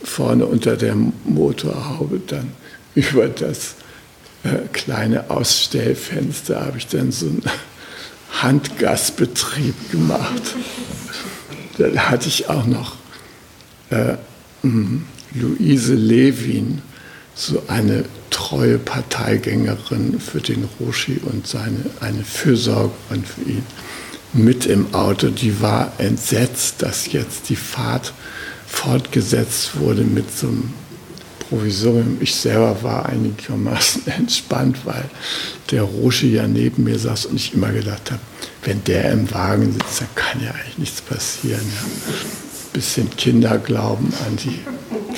vorne 0.05 0.47
unter 0.47 0.77
der 0.77 0.95
Motorhaube 1.25 2.21
dann 2.25 2.53
über 2.95 3.27
das 3.27 3.75
kleine 4.73 5.31
Ausstellfenster 5.31 6.65
habe 6.65 6.79
ich 6.79 6.87
dann 6.87 7.13
so 7.13 7.27
einen 7.27 7.43
Handgasbetrieb 8.43 9.91
gemacht. 9.91 10.43
Dann 11.79 11.99
hatte 11.99 12.29
ich 12.29 12.49
auch 12.49 12.67
noch 12.67 12.97
äh, 13.91 14.17
Luise 15.33 15.95
Levin, 15.95 16.83
so 17.35 17.63
eine 17.69 18.05
treue 18.31 18.79
Parteigängerin 18.79 20.19
für 20.21 20.41
den 20.41 20.69
Roshi 20.81 21.21
und 21.23 21.47
seine, 21.47 21.85
eine 22.01 22.25
Fürsorgerin 22.25 23.25
für 23.25 23.43
ihn 23.43 23.63
mit 24.33 24.67
im 24.67 24.95
Auto. 24.95 25.29
Die 25.29 25.61
war 25.61 25.93
entsetzt, 25.99 26.83
dass 26.83 27.13
jetzt 27.13 27.49
die 27.49 27.57
Fahrt 27.57 28.13
fortgesetzt 28.67 29.79
wurde 29.79 30.03
mit 30.03 30.37
so 30.37 30.49
einem 30.49 30.73
Provisorium. 31.49 32.19
Ich 32.21 32.35
selber 32.35 32.83
war 32.83 33.07
einigermaßen 33.07 34.07
entspannt, 34.19 34.79
weil 34.85 35.05
der 35.71 35.83
Roshi 35.83 36.35
ja 36.35 36.47
neben 36.47 36.85
mir 36.85 36.99
saß 36.99 37.27
und 37.27 37.37
ich 37.37 37.55
immer 37.55 37.73
gedacht 37.73 38.11
habe, 38.11 38.21
wenn 38.65 38.83
der 38.85 39.13
im 39.13 39.31
Wagen 39.33 39.73
sitzt, 39.73 40.01
dann 40.01 40.09
kann 40.15 40.43
ja 40.43 40.51
eigentlich 40.51 40.79
nichts 40.79 41.01
passieren. 41.01 41.61
Ja. 41.63 42.15
Bisschen 42.73 43.09
Kinderglauben 43.17 44.13
an 44.27 44.37
die 44.37 44.61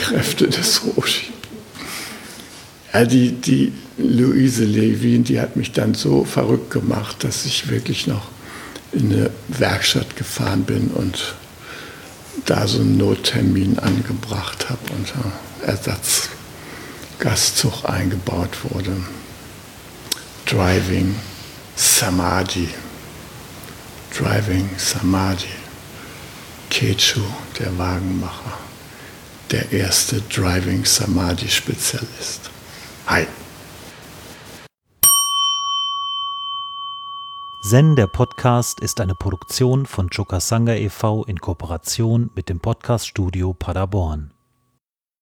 Kräfte 0.01 0.49
des 0.49 0.83
Roshi. 0.97 1.33
Ja, 2.93 3.05
die, 3.05 3.33
die 3.33 3.73
Luise 3.99 4.65
Levin, 4.65 5.25
die 5.25 5.41
hat 5.41 5.57
mich 5.57 5.73
dann 5.73 5.95
so 5.95 6.25
verrückt 6.25 6.71
gemacht, 6.71 7.25
dass 7.25 7.45
ich 7.45 7.69
wirklich 7.69 8.07
noch 8.07 8.29
in 8.93 9.13
eine 9.13 9.31
Werkstatt 9.49 10.17
gefahren 10.17 10.65
bin 10.65 10.89
und 10.89 11.35
da 12.47 12.67
so 12.67 12.81
einen 12.81 12.97
Nottermin 12.97 13.79
angebracht 13.79 14.71
habe 14.71 14.81
und 14.97 15.13
Ersatzgastzug 15.63 17.85
eingebaut 17.85 18.57
wurde. 18.71 18.97
Driving 20.47 21.15
Samadhi. 21.77 22.69
Driving 24.17 24.71
Samadhi. 24.79 25.53
Kechu, 26.71 27.21
der 27.59 27.77
Wagenmacher. 27.79 28.59
Der 29.51 29.73
erste 29.73 30.21
Driving 30.23 30.85
Samadhi 30.85 31.49
Spezialist. 31.49 32.51
Hi. 33.07 33.27
Zen, 37.69 37.97
der 37.97 38.07
Podcast, 38.07 38.81
ist 38.81 39.01
eine 39.01 39.15
Produktion 39.15 39.85
von 39.85 40.09
Chokasanga 40.09 40.75
e.V. 40.75 41.25
in 41.25 41.39
Kooperation 41.39 42.31
mit 42.35 42.49
dem 42.49 42.61
Podcaststudio 42.61 43.53
Paderborn. 43.53 44.33